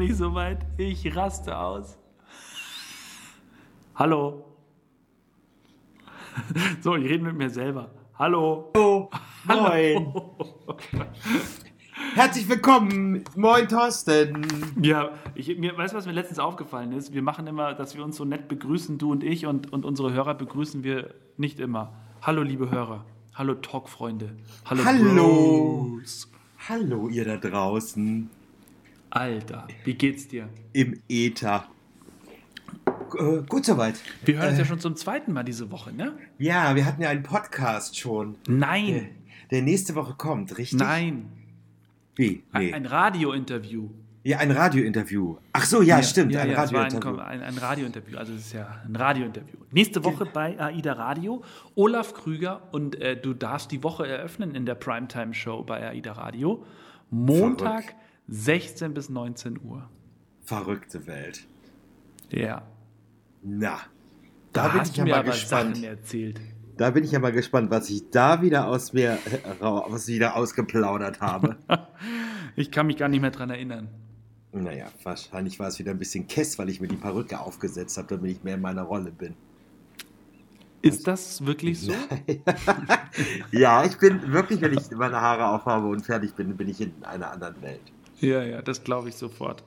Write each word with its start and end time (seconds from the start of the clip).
Nicht 0.00 0.16
so 0.16 0.32
weit. 0.32 0.64
Ich 0.78 1.14
raste 1.14 1.54
aus. 1.54 1.98
Hallo. 3.94 4.46
So, 6.80 6.96
ich 6.96 7.04
rede 7.04 7.22
mit 7.22 7.36
mir 7.36 7.50
selber. 7.50 7.90
Hallo. 8.18 8.72
Hallo. 8.74 9.10
Moin. 9.44 10.14
Herzlich 12.14 12.48
willkommen. 12.48 13.24
Moin, 13.36 13.68
Thorsten. 13.68 14.46
Ja, 14.80 15.10
ich, 15.34 15.58
mir, 15.58 15.76
weißt 15.76 15.92
du, 15.92 15.98
was 15.98 16.06
mir 16.06 16.12
letztens 16.12 16.38
aufgefallen 16.38 16.92
ist? 16.92 17.12
Wir 17.12 17.20
machen 17.20 17.46
immer, 17.46 17.74
dass 17.74 17.94
wir 17.94 18.02
uns 18.02 18.16
so 18.16 18.24
nett 18.24 18.48
begrüßen, 18.48 18.96
du 18.96 19.12
und 19.12 19.22
ich, 19.22 19.44
und, 19.44 19.70
und 19.70 19.84
unsere 19.84 20.14
Hörer 20.14 20.32
begrüßen 20.32 20.82
wir 20.82 21.12
nicht 21.36 21.60
immer. 21.60 21.92
Hallo, 22.22 22.42
liebe 22.42 22.70
Hörer. 22.70 23.04
Hallo, 23.34 23.52
Talkfreunde. 23.52 24.34
Hallo, 24.64 24.82
Hallo. 24.82 25.88
Bros. 25.98 26.30
Hallo, 26.70 27.10
ihr 27.10 27.26
da 27.26 27.36
draußen 27.36 28.30
Alter, 29.10 29.66
wie 29.84 29.94
geht's 29.94 30.28
dir? 30.28 30.48
im 30.72 31.00
Äther. 31.08 31.66
Äh, 33.18 33.42
gut 33.48 33.64
soweit. 33.64 34.00
Wir 34.24 34.38
hören 34.38 34.50
uns 34.50 34.58
ja 34.58 34.64
schon 34.64 34.78
zum 34.78 34.94
zweiten 34.96 35.32
Mal 35.32 35.42
diese 35.42 35.70
Woche, 35.72 35.92
ne? 35.92 36.12
Ja, 36.38 36.76
wir 36.76 36.84
hatten 36.86 37.02
ja 37.02 37.08
einen 37.08 37.24
Podcast 37.24 37.98
schon. 37.98 38.36
Der, 38.46 38.54
Nein, 38.54 39.08
der 39.50 39.62
nächste 39.62 39.94
Woche 39.96 40.14
kommt, 40.14 40.56
richtig? 40.58 40.78
nein. 40.78 41.26
Wie? 42.14 42.44
Ein, 42.52 42.62
Nee. 42.66 42.72
ein 42.72 42.86
Radiointerview. 42.86 43.88
ja, 44.22 44.38
ein 44.38 44.50
Radiointerview. 44.52 45.36
Ach 45.54 45.64
so, 45.64 45.82
ja, 45.82 46.02
stimmt, 46.02 46.32
Ja, 46.32 46.42
ein 46.42 46.50
ja, 46.50 46.62
es 46.64 46.72
Radiointerview. 46.72 47.16
ein, 47.18 47.40
ein, 47.40 47.42
ein 47.42 47.58
Radiointerview. 47.58 48.16
Also 48.16 48.32
es 48.34 48.46
ist 48.46 48.52
ja 48.52 48.80
ein 48.86 48.94
Radiointerview. 48.94 49.56
Nächste 49.72 50.04
Woche 50.04 50.26
bei 50.26 50.60
AIDA 50.60 50.92
Radio. 50.92 51.42
Olaf 51.74 52.14
Krüger 52.14 52.62
und 52.72 52.94
äh, 53.00 53.16
du 53.20 53.34
darfst 53.34 53.72
die 53.72 53.82
Woche 53.82 54.06
eröffnen 54.06 54.54
in 54.54 54.66
der 54.66 54.74
Primetime-Show 54.76 55.64
bei 55.64 55.88
AIDA 55.88 56.12
Radio. 56.12 56.64
Montag, 57.10 57.82
Verrückt. 57.84 57.94
16 58.30 58.94
bis 58.94 59.08
19 59.08 59.60
Uhr. 59.64 59.88
Verrückte 60.44 61.06
Welt. 61.06 61.46
Ja. 62.30 62.62
Na, 63.42 63.80
Da, 64.52 64.68
da, 64.68 64.72
bin 64.74 64.82
ich 64.82 64.90
du 64.92 64.98
ja 64.98 65.04
mir 65.04 65.10
mal 65.16 65.24
gespannt. 65.24 65.76
Sachen 65.76 65.84
erzählt. 65.88 66.40
Da 66.76 66.90
bin 66.90 67.04
ich 67.04 67.10
ja 67.12 67.18
mal 67.18 67.32
gespannt, 67.32 67.70
was 67.70 67.90
ich 67.90 68.08
da 68.10 68.40
wieder 68.40 68.66
aus 68.68 68.92
mir 68.92 69.18
was 69.60 70.08
ich 70.08 70.14
wieder 70.14 70.36
ausgeplaudert 70.36 71.20
habe. 71.20 71.56
Ich 72.56 72.72
kann 72.72 72.88
mich 72.88 72.96
gar 72.96 73.08
nicht 73.08 73.20
mehr 73.20 73.30
dran 73.30 73.48
erinnern. 73.50 73.88
naja, 74.52 74.86
wahrscheinlich 75.04 75.58
war 75.60 75.68
es 75.68 75.78
wieder 75.78 75.92
ein 75.92 75.98
bisschen 75.98 76.26
Kess, 76.26 76.58
weil 76.58 76.68
ich 76.68 76.80
mir 76.80 76.88
die 76.88 76.96
Perücke 76.96 77.38
aufgesetzt 77.38 77.96
habe, 77.96 78.08
damit 78.16 78.32
ich 78.32 78.42
mehr 78.42 78.56
in 78.56 78.60
meiner 78.60 78.82
Rolle 78.82 79.12
bin. 79.12 79.34
Ist 80.82 81.06
das 81.06 81.46
wirklich 81.46 81.78
so? 81.80 81.92
Ja, 83.52 83.84
ich 83.84 83.96
bin 83.98 84.32
wirklich, 84.32 84.60
wenn 84.60 84.72
ich 84.72 84.90
meine 84.90 85.20
Haare 85.20 85.46
aufhabe 85.48 85.86
und 85.86 86.04
fertig 86.04 86.34
bin, 86.34 86.56
bin 86.56 86.68
ich 86.68 86.80
in 86.80 86.92
einer 87.04 87.30
anderen 87.30 87.60
Welt. 87.62 87.80
Ja, 88.20 88.42
ja, 88.42 88.62
das 88.62 88.82
glaube 88.84 89.08
ich 89.08 89.16
sofort. 89.16 89.64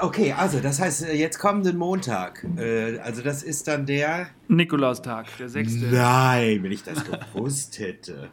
Okay, 0.00 0.32
also 0.32 0.58
das 0.58 0.80
heißt, 0.80 1.04
äh, 1.04 1.12
jetzt 1.14 1.38
kommenden 1.38 1.76
Montag. 1.76 2.44
Äh, 2.56 2.98
Also 2.98 3.22
das 3.22 3.42
ist 3.42 3.68
dann 3.68 3.86
der. 3.86 4.28
Nikolaustag, 4.48 5.26
der 5.38 5.48
6. 5.48 5.74
Nein, 5.92 6.62
wenn 6.62 6.72
ich 6.72 6.82
das 6.82 7.04
gewusst 7.32 7.78
hätte. 7.78 8.30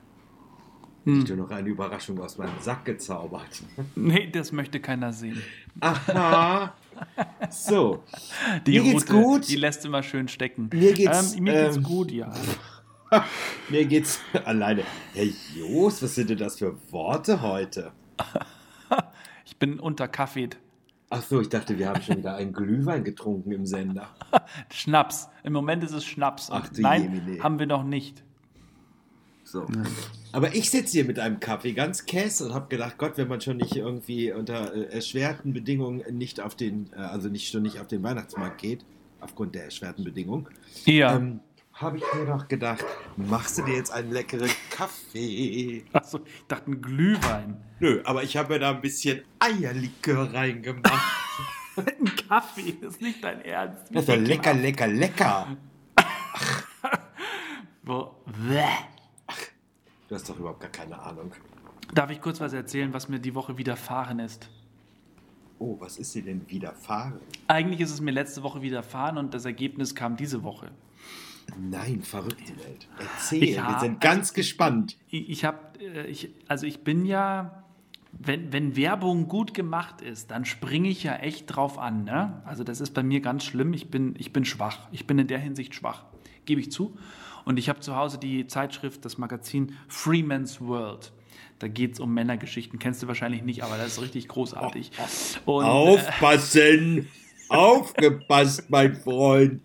Hm. 1.05 1.23
Ich 1.23 1.35
noch 1.35 1.52
eine 1.52 1.69
Überraschung 1.69 2.19
aus 2.19 2.38
meinem 2.38 2.59
Sack 2.59 2.85
gezaubert. 2.85 3.61
Nee, 3.95 4.30
das 4.31 4.52
möchte 4.52 4.80
keiner 4.80 5.13
sehen. 5.13 5.41
Aha. 5.80 6.73
So. 7.50 8.03
Die 8.67 8.72
Mir 8.80 8.83
geht's 8.91 9.03
Rute, 9.09 9.13
gut. 9.13 9.47
die 9.47 9.55
lässt 9.55 9.85
immer 9.85 10.03
schön 10.03 10.27
stecken. 10.27 10.69
Mir 10.73 10.91
geht's, 10.91 11.33
ähm, 11.33 11.44
mir 11.44 11.63
geht's 11.63 11.77
ähm, 11.77 11.83
gut, 11.83 12.11
ja. 12.11 12.29
Mir 13.69 13.85
geht's 13.85 14.19
alleine. 14.44 14.84
Herr 15.13 15.23
Jos, 15.56 16.03
was 16.03 16.16
sind 16.16 16.29
denn 16.29 16.38
das 16.40 16.57
für 16.59 16.75
Worte 16.91 17.41
heute? 17.41 17.94
Ich 19.62 19.68
bin 19.68 19.78
unterkaffeet. 19.78 20.56
Ach 21.09 21.22
so, 21.22 21.42
ich 21.42 21.50
dachte, 21.50 21.78
wir 21.78 21.90
haben 21.90 22.02
schon 22.02 22.20
wieder 22.20 22.36
einen 22.38 22.53
Glühwein 22.53 23.03
getrunken 23.03 23.52
im 23.52 23.66
Sender. 23.66 24.08
Schnaps. 24.72 25.28
Im 25.44 25.52
Moment 25.52 25.84
ist 25.84 25.92
es 25.92 26.06
Schnaps. 26.06 26.50
Ach 26.50 26.70
Nein, 26.78 27.14
Jemine. 27.14 27.44
haben 27.44 27.59
wir 27.59 27.66
noch 27.66 27.84
nicht. 27.84 28.24
So. 29.44 29.68
Aber 30.31 30.56
ich 30.56 30.70
sitze 30.70 30.94
hier 30.94 31.03
mit 31.03 31.20
einem 31.20 31.42
Kaffee 31.42 31.74
ganz 31.74 32.06
kess 32.06 32.40
und 32.40 32.53
habe 32.53 32.70
gedacht, 32.70 32.97
Gott, 32.97 33.18
wenn 33.18 33.28
man 33.28 33.42
schon 33.42 33.58
nicht 33.58 33.75
irgendwie 33.75 34.31
unter 34.31 34.74
äh, 34.74 34.84
erschwerten 34.94 35.52
Bedingungen 35.52 36.03
nicht 36.18 36.40
auf 36.40 36.56
den, 36.56 36.90
äh, 36.94 37.02
also 37.02 37.28
nicht 37.28 37.52
schon 37.52 37.64
nicht 37.64 37.81
auf 37.81 37.88
den 37.88 38.02
Weihnachtsmarkt 38.02 38.62
geht, 38.62 38.86
aufgrund 39.20 39.56
der 39.56 39.66
erschwerten 39.66 40.06
Bedingungen, 40.06 40.47
Ja. 40.86 41.18
ähm, 41.18 41.41
habe 41.81 41.97
ich 41.97 42.03
mir 42.13 42.25
doch 42.25 42.47
gedacht, 42.47 42.85
machst 43.16 43.57
du 43.57 43.63
dir 43.63 43.75
jetzt 43.75 43.91
einen 43.91 44.12
leckeren 44.12 44.50
Kaffee? 44.69 45.84
Achso, 45.94 46.19
ich 46.25 46.45
dachte 46.47 46.72
ein 46.72 46.81
Glühwein. 46.81 47.57
Nö, 47.79 48.01
aber 48.03 48.23
ich 48.23 48.35
habe 48.35 48.53
mir 48.53 48.59
da 48.59 48.72
ein 48.72 48.81
bisschen 48.81 49.23
Eierlikör 49.40 50.34
reingemacht. 50.34 51.01
ein 51.78 52.12
Kaffee, 52.28 52.75
das 52.81 52.95
ist 52.95 53.01
nicht 53.01 53.23
dein 53.23 53.41
Ernst. 53.41 53.84
Das 53.91 54.01
ist 54.01 54.09
doch 54.09 54.17
lecker, 54.17 54.53
lecker, 54.53 54.88
lecker. 54.88 55.57
Wo, 57.84 58.16
Bäh. 58.25 58.66
Du 60.09 60.16
hast 60.16 60.29
doch 60.29 60.38
überhaupt 60.38 60.59
gar 60.59 60.72
keine 60.72 61.00
Ahnung. 61.00 61.31
Darf 61.94 62.11
ich 62.11 62.19
kurz 62.19 62.41
was 62.41 62.51
erzählen, 62.51 62.94
was 62.94 63.07
mir 63.07 63.19
die 63.19 63.34
Woche 63.34 63.57
widerfahren 63.57 64.19
ist? 64.19 64.50
Oh, 65.59 65.78
was 65.79 65.97
ist 65.97 66.13
dir 66.13 66.23
denn 66.23 66.50
widerfahren? 66.50 67.19
Eigentlich 67.47 67.79
ist 67.79 67.91
es 67.91 68.01
mir 68.01 68.11
letzte 68.11 68.44
Woche 68.44 68.61
widerfahren 68.61 69.17
und 69.17 69.34
das 69.34 69.46
Ergebnis 69.46 69.96
kam 69.96 70.17
diese 70.17 70.44
Woche. 70.44 70.72
Nein, 71.57 72.01
verrückte 72.01 72.57
Welt. 72.57 72.87
Erzähl, 72.99 73.43
Ich 73.43 73.55
wir 73.55 73.67
hab- 73.67 73.79
sind 73.79 74.01
ganz 74.01 74.33
gespannt. 74.33 74.97
Ich, 75.09 75.29
ich 75.29 75.45
habe, 75.45 75.57
ich, 76.07 76.29
also 76.47 76.65
ich 76.65 76.83
bin 76.83 77.05
ja, 77.05 77.63
wenn, 78.11 78.51
wenn 78.51 78.75
Werbung 78.75 79.27
gut 79.27 79.53
gemacht 79.53 80.01
ist, 80.01 80.31
dann 80.31 80.45
springe 80.45 80.89
ich 80.89 81.03
ja 81.03 81.15
echt 81.15 81.45
drauf 81.47 81.77
an. 81.77 82.03
Ne? 82.03 82.41
Also 82.45 82.63
das 82.63 82.81
ist 82.81 82.91
bei 82.93 83.03
mir 83.03 83.21
ganz 83.21 83.43
schlimm. 83.43 83.73
Ich 83.73 83.89
bin, 83.89 84.15
ich 84.17 84.33
bin 84.33 84.45
schwach. 84.45 84.87
Ich 84.91 85.07
bin 85.07 85.19
in 85.19 85.27
der 85.27 85.39
Hinsicht 85.39 85.75
schwach, 85.75 86.05
gebe 86.45 86.59
ich 86.61 86.71
zu. 86.71 86.97
Und 87.45 87.57
ich 87.57 87.69
habe 87.69 87.79
zu 87.79 87.95
Hause 87.95 88.17
die 88.19 88.47
Zeitschrift, 88.47 89.05
das 89.05 89.17
Magazin 89.17 89.75
Freeman's 89.87 90.59
World. 90.61 91.11
Da 91.59 91.67
geht 91.67 91.93
es 91.93 91.99
um 91.99 92.13
Männergeschichten. 92.13 92.79
Kennst 92.79 93.03
du 93.03 93.07
wahrscheinlich 93.07 93.43
nicht, 93.43 93.63
aber 93.63 93.77
das 93.77 93.93
ist 93.93 94.01
richtig 94.01 94.27
großartig. 94.27 94.91
Und, 95.45 95.66
äh, 95.66 95.67
Aufpassen! 95.67 97.07
Aufgepasst, 97.49 98.69
mein 98.69 98.95
Freund! 98.95 99.61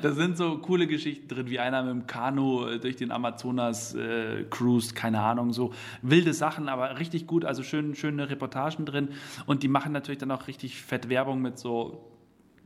Da 0.00 0.12
sind 0.12 0.36
so 0.36 0.58
coole 0.58 0.86
Geschichten 0.86 1.28
drin, 1.28 1.50
wie 1.50 1.58
einer 1.58 1.82
mit 1.82 1.92
dem 1.92 2.06
Kanu 2.06 2.66
äh, 2.66 2.78
durch 2.78 2.96
den 2.96 3.12
Amazonas 3.12 3.94
äh, 3.94 4.44
cruist, 4.48 4.94
keine 4.94 5.20
Ahnung, 5.20 5.52
so 5.52 5.72
wilde 6.00 6.32
Sachen, 6.32 6.68
aber 6.68 6.98
richtig 6.98 7.26
gut, 7.26 7.44
also 7.44 7.62
schön, 7.62 7.94
schöne 7.94 8.30
Reportagen 8.30 8.86
drin. 8.86 9.08
Und 9.46 9.62
die 9.62 9.68
machen 9.68 9.92
natürlich 9.92 10.18
dann 10.18 10.30
auch 10.30 10.46
richtig 10.46 10.80
fett 10.80 11.08
Werbung 11.08 11.42
mit 11.42 11.58
so 11.58 12.08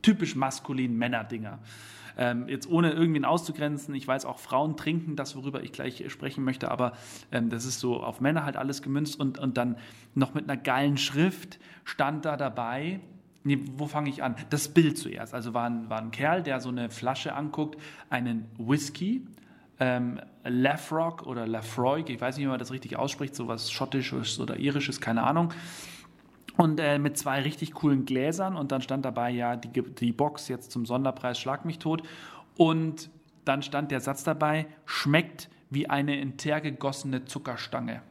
typisch 0.01 0.35
maskulinen 0.35 0.97
Männerdinger. 0.97 1.59
Ähm, 2.17 2.47
jetzt 2.47 2.67
ohne 2.69 2.91
irgendwen 2.93 3.25
auszugrenzen, 3.25 3.93
ich 3.93 4.07
weiß 4.07 4.25
auch, 4.25 4.39
Frauen 4.39 4.75
trinken 4.75 5.15
das, 5.15 5.35
worüber 5.35 5.63
ich 5.63 5.71
gleich 5.71 6.03
sprechen 6.11 6.43
möchte, 6.43 6.71
aber 6.71 6.93
ähm, 7.31 7.49
das 7.49 7.65
ist 7.65 7.79
so 7.79 8.01
auf 8.01 8.21
Männer 8.21 8.43
halt 8.43 8.57
alles 8.57 8.81
gemünzt 8.81 9.19
und, 9.19 9.37
und 9.37 9.57
dann 9.57 9.77
noch 10.15 10.33
mit 10.33 10.49
einer 10.49 10.59
geilen 10.59 10.97
Schrift 10.97 11.59
stand 11.83 12.25
da 12.25 12.35
dabei, 12.35 13.01
Nee, 13.47 13.59
wo 13.77 13.87
fange 13.87 14.09
ich 14.09 14.23
an? 14.23 14.35
Das 14.49 14.67
Bild 14.67 14.97
zuerst. 14.97 15.33
Also 15.33 15.53
war 15.53 15.69
ein, 15.69 15.89
war 15.89 16.01
ein 16.01 16.11
Kerl, 16.11 16.43
der 16.43 16.59
so 16.59 16.67
eine 16.67 16.89
Flasche 16.89 17.33
anguckt, 17.33 17.81
einen 18.09 18.51
Whisky, 18.57 19.25
ähm, 19.79 20.19
Lafrock 20.43 21.25
oder 21.25 21.47
Lafroig, 21.47 22.09
ich 22.09 22.19
weiß 22.19 22.35
nicht, 22.35 22.45
wie 22.45 22.49
man 22.49 22.59
das 22.59 22.71
richtig 22.71 22.97
ausspricht, 22.97 23.35
sowas 23.35 23.71
Schottisches 23.71 24.37
oder 24.41 24.57
Irisches, 24.57 24.99
keine 24.99 25.23
Ahnung. 25.23 25.53
Und 26.57 26.81
äh, 26.81 26.99
mit 26.99 27.17
zwei 27.17 27.41
richtig 27.41 27.73
coolen 27.73 28.03
Gläsern 28.03 28.57
und 28.57 28.73
dann 28.73 28.81
stand 28.81 29.05
dabei 29.05 29.29
ja 29.29 29.55
die, 29.55 29.81
die 29.81 30.11
Box 30.11 30.49
jetzt 30.49 30.71
zum 30.71 30.85
Sonderpreis 30.85 31.39
Schlag 31.39 31.63
mich 31.63 31.79
tot. 31.79 32.03
Und 32.57 33.09
dann 33.45 33.61
stand 33.61 33.91
der 33.91 34.01
Satz 34.01 34.25
dabei, 34.25 34.65
schmeckt 34.85 35.49
wie 35.69 35.89
eine 35.89 36.19
in 36.19 36.35
Teer 36.35 36.59
gegossene 36.59 37.23
Zuckerstange. 37.23 38.01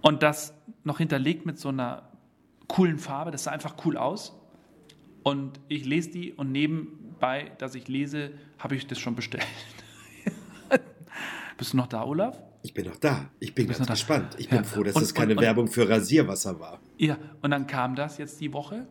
Und 0.00 0.24
das 0.24 0.52
noch 0.82 0.98
hinterlegt 0.98 1.46
mit 1.46 1.60
so 1.60 1.68
einer 1.68 2.08
coolen 2.68 2.98
Farbe, 2.98 3.30
das 3.30 3.44
sah 3.44 3.50
einfach 3.50 3.74
cool 3.84 3.96
aus. 3.96 4.34
Und 5.22 5.60
ich 5.68 5.84
lese 5.84 6.10
die 6.10 6.32
und 6.32 6.52
nebenbei, 6.52 7.52
dass 7.58 7.74
ich 7.74 7.88
lese, 7.88 8.32
habe 8.58 8.76
ich 8.76 8.86
das 8.86 8.98
schon 8.98 9.14
bestellt. 9.16 9.46
Bist 11.56 11.72
du 11.72 11.76
noch 11.76 11.86
da, 11.88 12.04
Olaf? 12.04 12.38
Ich 12.62 12.72
bin 12.74 12.86
noch 12.86 12.96
da. 12.96 13.30
Ich 13.40 13.54
bin 13.54 13.66
ganz 13.66 13.78
noch 13.80 13.86
da. 13.86 13.94
gespannt. 13.94 14.36
Ich 14.38 14.48
bin 14.48 14.58
Ja. 14.58 14.64
froh, 14.64 14.82
dass 14.82 14.94
Und- 14.94 15.02
das 15.02 15.14
keine 15.14 15.34
und- 15.34 15.40
Werbung 15.40 15.68
für 15.68 15.88
Rasierwasser 15.88 16.60
war. 16.60 16.78
Ja, 16.98 17.18
und 17.42 17.50
dann 17.50 17.66
kam 17.66 17.96
das 17.96 18.18
jetzt 18.18 18.40
die 18.40 18.52
Woche. 18.52 18.86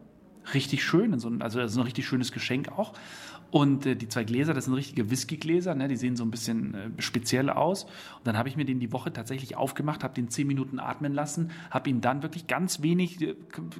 Richtig 0.53 0.83
schön, 0.83 1.13
also 1.13 1.29
das 1.59 1.71
ist 1.73 1.77
ein 1.77 1.83
richtig 1.83 2.07
schönes 2.07 2.31
Geschenk 2.31 2.69
auch. 2.71 2.93
Und 3.49 3.85
äh, 3.85 3.95
die 3.95 4.09
zwei 4.09 4.23
Gläser, 4.23 4.53
das 4.53 4.65
sind 4.65 4.73
richtige 4.73 5.09
Whiskygläser, 5.09 5.73
ne? 5.73 5.87
die 5.87 5.95
sehen 5.95 6.15
so 6.15 6.23
ein 6.23 6.31
bisschen 6.31 6.73
äh, 6.73 6.89
speziell 6.99 7.49
aus. 7.49 7.83
Und 7.83 8.25
dann 8.25 8.37
habe 8.37 8.49
ich 8.49 8.57
mir 8.57 8.65
den 8.65 8.79
die 8.79 8.91
Woche 8.91 9.13
tatsächlich 9.13 9.55
aufgemacht, 9.55 10.03
habe 10.03 10.13
den 10.13 10.29
zehn 10.29 10.47
Minuten 10.47 10.79
atmen 10.79 11.13
lassen, 11.13 11.51
habe 11.69 11.89
ihn 11.89 12.01
dann 12.01 12.23
wirklich 12.23 12.47
ganz 12.47 12.81
wenig, 12.81 13.21
äh, 13.21 13.35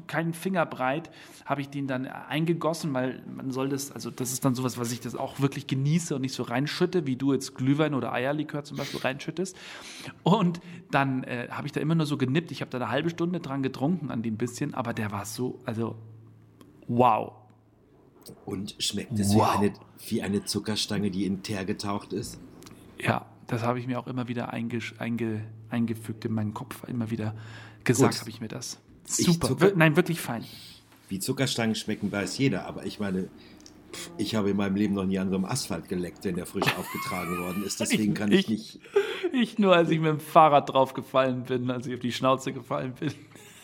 keinen 0.08 0.34
Finger 0.34 0.66
breit, 0.66 1.10
habe 1.46 1.62
ich 1.62 1.70
den 1.70 1.88
dann 1.88 2.06
eingegossen, 2.06 2.94
weil 2.94 3.22
man 3.36 3.52
soll 3.52 3.70
das, 3.70 3.92
also 3.92 4.10
das 4.10 4.32
ist 4.32 4.46
dann 4.46 4.56
sowas, 4.56 4.78
was 4.78 4.92
ich 4.92 5.02
das 5.02 5.16
auch 5.16 5.42
wirklich 5.42 5.68
genieße 5.68 6.16
und 6.16 6.22
nicht 6.22 6.34
so 6.34 6.44
reinschütte, 6.44 7.06
wie 7.06 7.18
du 7.18 7.34
jetzt 7.34 7.56
Glühwein 7.56 7.94
oder 7.94 8.14
Eierlikör 8.14 8.64
zum 8.64 8.78
Beispiel 8.78 9.02
reinschüttest. 9.02 9.58
Und 10.24 10.62
dann 10.92 11.24
äh, 11.24 11.50
habe 11.52 11.68
ich 11.68 11.74
da 11.74 11.82
immer 11.82 11.96
nur 11.96 12.06
so 12.06 12.18
genippt. 12.18 12.52
Ich 12.52 12.62
habe 12.62 12.72
da 12.72 12.78
eine 12.78 12.90
halbe 12.90 13.10
Stunde 13.10 13.42
dran 13.42 13.64
getrunken 13.64 14.12
an 14.12 14.22
dem 14.22 14.38
bisschen, 14.38 14.74
aber 14.74 14.94
der 14.94 15.12
war 15.12 15.26
so, 15.26 15.60
also 15.66 15.96
wow. 16.88 17.34
Und 18.46 18.76
schmeckt 18.80 19.18
es 19.20 19.34
wow. 19.34 19.60
wie, 19.60 19.66
eine, 19.66 19.74
wie 20.08 20.22
eine 20.22 20.46
Zuckerstange, 20.46 21.12
die 21.12 21.26
in 21.26 21.44
Teer 21.44 21.66
getaucht 21.66 22.14
ist? 22.14 22.40
Ja, 23.00 23.26
das 23.48 23.64
habe 23.64 23.80
ich 23.80 23.88
mir 23.88 24.00
auch 24.00 24.08
immer 24.08 24.28
wieder 24.28 24.52
einge, 24.54 24.80
einge, 24.98 25.44
eingefügt 25.70 26.26
in 26.26 26.34
meinen 26.34 26.54
Kopf. 26.54 26.84
Immer 26.88 27.10
wieder 27.12 27.36
gesagt 27.84 28.20
habe 28.20 28.30
ich 28.30 28.42
mir 28.42 28.48
das. 28.48 28.80
Super. 29.06 29.48
Zucker, 29.48 29.72
Nein, 29.76 29.96
wirklich 29.96 30.20
fein. 30.20 30.44
Wie 31.10 31.20
Zuckerstangen 31.20 31.76
schmecken, 31.76 32.12
weiß 32.12 32.38
jeder. 32.38 32.66
Aber 32.66 32.86
ich 32.86 33.00
meine, 33.00 33.30
ich 34.18 34.36
habe 34.36 34.50
in 34.50 34.58
meinem 34.58 34.76
Leben 34.76 34.94
noch 34.94 35.06
nie 35.06 35.18
an 35.18 35.30
so 35.30 35.36
einem 35.36 35.46
Asphalt 35.46 35.88
geleckt, 35.88 36.26
wenn 36.26 36.36
der 36.36 36.46
frisch 36.46 36.68
aufgetragen 36.78 37.40
worden 37.40 37.64
ist. 37.64 37.80
Deswegen 37.80 38.14
kann 38.14 38.32
ich, 38.32 38.40
ich 38.42 38.50
nicht. 38.50 38.80
Ich 39.32 39.60
nur, 39.60 39.76
als 39.76 39.90
ich 39.90 40.00
mit 40.00 40.10
dem 40.10 40.20
Fahrrad 40.20 40.70
drauf 40.70 40.94
gefallen 40.94 41.44
bin, 41.44 41.72
als 41.72 41.88
ich 41.88 41.94
auf 41.94 42.00
die 42.02 42.12
Schnauze 42.12 42.52
gefallen 42.52 42.94
bin. 43.00 43.14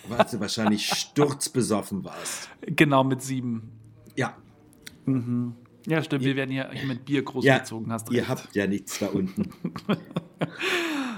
Weil 0.08 0.26
du 0.30 0.40
wahrscheinlich 0.40 0.86
sturzbesoffen 0.94 2.04
warst. 2.04 2.50
Genau, 2.66 3.04
mit 3.04 3.22
sieben. 3.22 3.72
Ja. 4.16 4.36
Mhm. 5.06 5.56
Ja, 5.86 6.02
stimmt, 6.02 6.24
wir 6.24 6.36
werden 6.36 6.52
hier 6.52 6.70
mit 6.88 7.04
Bier 7.04 7.24
großgezogen, 7.24 7.88
ja, 7.88 7.94
hast 7.94 8.10
du 8.10 8.14
Ihr 8.14 8.28
habt 8.28 8.56
ja 8.56 8.68
nichts 8.68 9.00
da 9.00 9.08
unten. 9.08 9.50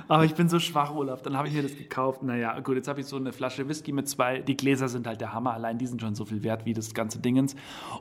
Aber 0.07 0.23
ich 0.23 0.35
bin 0.35 0.49
so 0.49 0.59
schwach, 0.59 0.93
Olaf. 0.93 1.21
Dann 1.21 1.35
habe 1.35 1.47
ich 1.47 1.53
mir 1.53 1.63
das 1.63 1.75
gekauft. 1.75 2.21
Naja, 2.21 2.59
gut, 2.59 2.75
jetzt 2.75 2.87
habe 2.87 3.01
ich 3.01 3.07
so 3.07 3.15
eine 3.15 3.33
Flasche 3.33 3.67
Whisky 3.67 3.91
mit 3.91 4.07
zwei. 4.07 4.39
Die 4.39 4.55
Gläser 4.55 4.87
sind 4.87 5.07
halt 5.07 5.21
der 5.21 5.33
Hammer. 5.33 5.53
Allein 5.53 5.77
die 5.77 5.87
sind 5.87 6.01
schon 6.01 6.15
so 6.15 6.25
viel 6.25 6.43
wert 6.43 6.65
wie 6.65 6.73
das 6.73 6.93
ganze 6.93 7.19
Dingens. 7.19 7.55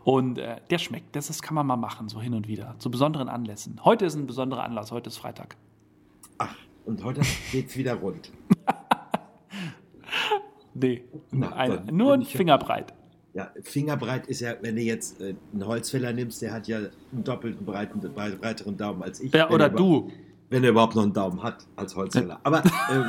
Und 0.05 0.39
äh, 0.39 0.57
der 0.71 0.79
schmeckt. 0.79 1.17
Das, 1.17 1.29
das 1.29 1.41
kann 1.41 1.55
man 1.55 1.67
mal 1.67 1.77
machen, 1.77 2.09
so 2.09 2.21
hin 2.21 2.35
und 2.35 2.47
wieder. 2.47 2.75
Zu 2.79 2.91
besonderen 2.91 3.29
Anlässen. 3.29 3.81
Heute 3.85 4.05
ist 4.05 4.17
ein 4.17 4.27
besonderer 4.27 4.65
Anlass. 4.65 4.93
Heute 4.93 5.09
ist 5.09 5.17
Freitag. 5.17 5.57
Ach, 6.39 6.55
und 6.85 7.03
heute 7.05 7.23
geht 7.53 7.69
es 7.69 7.77
wieder 7.77 7.95
rund. 7.95 8.31
nee, 10.75 11.05
Na, 11.31 11.53
ein, 11.53 11.87
nur 11.87 12.13
ein 12.13 12.23
Fingerbreit. 12.23 12.93
Ja, 13.35 13.51
Fingerbreit 13.63 14.29
ist 14.29 14.41
ja, 14.41 14.55
wenn 14.61 14.77
du 14.77 14.83
jetzt 14.83 15.21
äh, 15.21 15.35
einen 15.53 15.67
Holzfäller 15.67 16.13
nimmst, 16.13 16.41
der 16.41 16.53
hat 16.53 16.69
ja 16.69 16.79
einen 16.79 17.25
doppelten 17.25 17.67
breiten, 17.67 18.01
breiteren 18.01 18.77
Daumen 18.77 19.03
als 19.03 19.19
ich. 19.19 19.33
Ja, 19.35 19.51
oder 19.51 19.69
du. 19.69 20.13
Wenn 20.51 20.63
er 20.63 20.71
überhaupt 20.71 20.95
noch 20.95 21.03
einen 21.03 21.13
Daumen 21.13 21.43
hat 21.43 21.67
als 21.75 21.97
Holzfäller. 21.97 22.39
Aber 22.45 22.63
ähm, 22.93 23.07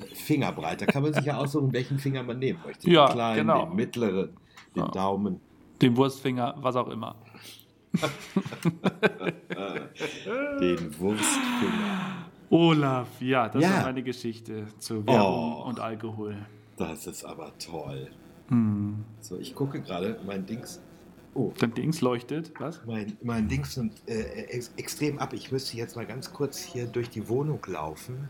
Fingerbreit, 0.14 0.80
da 0.80 0.86
kann 0.86 1.02
man 1.02 1.12
sich 1.12 1.24
ja 1.24 1.38
aussuchen, 1.38 1.72
welchen 1.72 1.98
Finger 1.98 2.22
man 2.22 2.38
nehmen 2.38 2.60
möchte. 2.64 2.88
Ja, 2.88 3.06
den 3.06 3.14
kleinen, 3.14 3.36
genau. 3.38 3.66
den 3.66 3.74
mittleren, 3.74 4.30
den 4.76 4.84
ja. 4.84 4.88
Daumen. 4.90 5.40
Den 5.82 5.96
Wurstfinger, 5.96 6.54
was 6.60 6.76
auch 6.76 6.88
immer. 6.88 7.16
den 10.60 11.00
Wurstfinger. 11.00 12.28
Olaf, 12.50 13.08
ja, 13.20 13.48
das 13.48 13.62
ja. 13.62 13.70
war 13.70 13.82
meine 13.84 14.04
Geschichte 14.04 14.66
zu 14.78 15.04
Werbung 15.04 15.62
oh, 15.62 15.64
und 15.68 15.80
Alkohol. 15.80 16.36
Das 16.76 17.08
ist 17.08 17.24
aber 17.24 17.50
toll. 17.58 18.08
Hm. 18.48 19.04
So, 19.20 19.38
ich 19.38 19.54
gucke 19.54 19.80
gerade, 19.80 20.18
mein 20.26 20.46
Dings. 20.46 20.80
Oh. 21.34 21.52
Dein 21.58 21.74
Dings 21.74 22.00
leuchtet, 22.00 22.52
was? 22.58 22.80
Mein, 22.86 23.16
mein 23.22 23.48
Dings 23.48 23.76
nimmt 23.76 24.02
äh, 24.06 24.22
ex 24.22 24.72
extrem 24.76 25.18
ab. 25.18 25.32
Ich 25.32 25.52
müsste 25.52 25.76
jetzt 25.76 25.94
mal 25.94 26.06
ganz 26.06 26.32
kurz 26.32 26.58
hier 26.58 26.86
durch 26.86 27.10
die 27.10 27.28
Wohnung 27.28 27.60
laufen. 27.66 28.28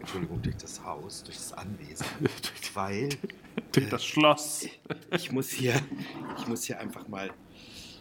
Entschuldigung, 0.00 0.40
durch 0.42 0.56
das 0.56 0.82
Haus, 0.84 1.22
durch 1.22 1.36
das 1.36 1.52
Anwesen. 1.52 2.06
weil. 2.78 3.08
durch 3.72 3.86
äh, 3.86 3.90
das 3.90 4.04
Schloss. 4.04 4.66
ich, 5.10 5.32
muss 5.32 5.50
hier, 5.50 5.74
ich 6.38 6.46
muss 6.46 6.64
hier 6.64 6.80
einfach 6.80 7.06
mal 7.08 7.30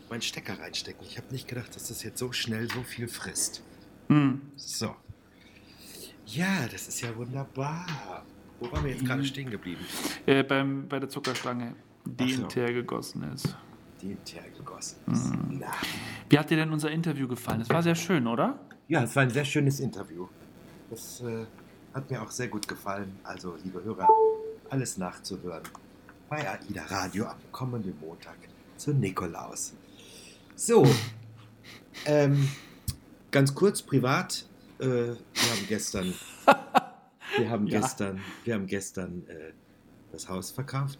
meinen 0.10 0.22
Stecker 0.22 0.58
reinstecken. 0.60 1.06
Ich 1.06 1.18
habe 1.18 1.28
nicht 1.32 1.48
gedacht, 1.48 1.76
dass 1.76 1.90
das 1.90 2.04
jetzt 2.04 2.20
so 2.20 2.32
schnell 2.32 2.70
so 2.70 2.84
viel 2.84 3.08
frisst. 3.08 3.62
Hm. 4.08 4.42
So. 4.56 4.96
Ja, 6.26 6.68
das 6.72 6.88
ist 6.88 7.02
ja 7.02 7.16
wunderbar. 7.16 8.26
Wo 8.60 8.72
waren 8.72 8.84
wir 8.84 8.92
jetzt 8.92 9.06
gerade 9.06 9.24
stehen 9.24 9.50
geblieben? 9.50 9.86
Äh, 10.26 10.44
beim, 10.44 10.88
bei 10.88 11.00
der 11.00 11.10
Zuckerstange, 11.10 11.76
die 12.06 12.34
so. 12.34 12.44
in 12.44 12.50
Teer 12.50 12.74
gegossen 12.74 13.24
ist. 13.34 13.56
Die 14.02 14.12
in 14.12 14.24
Teer 14.24 14.44
gegossen 14.58 14.98
ist. 15.12 15.34
Mhm. 15.34 15.64
Wie 16.30 16.40
hat 16.40 16.50
dir 16.50 16.58
denn 16.58 16.72
unser 16.72 16.92
Interview 16.92 17.28
gefallen? 17.28 17.62
Es 17.62 17.70
war 17.70 17.84
sehr 17.84 17.96
schön, 17.96 18.26
oder? 18.28 18.60
Ja, 18.88 19.04
es 19.04 19.16
war 19.16 19.24
ein 19.24 19.30
sehr 19.30 19.46
schönes 19.46 19.80
Interview. 19.80 20.28
Das 20.90 21.22
äh, 21.22 21.46
hat 21.94 22.10
mir 22.10 22.22
auch 22.22 22.32
sehr 22.32 22.48
gut 22.48 22.68
gefallen. 22.68 23.20
Also, 23.24 23.56
liebe 23.64 23.84
Hörer, 23.84 24.08
alles 24.70 24.98
nachzuhören 24.98 25.64
bei 26.30 26.48
AIDA 26.48 26.84
Radio 26.86 27.26
am 27.26 27.38
kommenden 27.52 27.98
Montag 28.00 28.38
zu 28.76 28.94
Nikolaus. 28.94 29.74
So, 30.56 30.86
ähm, 32.06 32.50
ganz 33.32 33.54
kurz 33.54 33.82
privat. 33.82 34.46
Äh, 34.80 34.86
wir 34.86 35.16
haben 35.16 35.68
gestern 35.68 36.14
Wir 37.38 37.50
haben 37.50 37.68
ja. 37.68 37.80
gestern, 37.80 38.20
wir 38.44 38.54
haben 38.54 38.68
gestern 38.68 39.24
äh, 39.28 39.52
das 40.12 40.30
Haus 40.30 40.52
verkauft. 40.52 41.00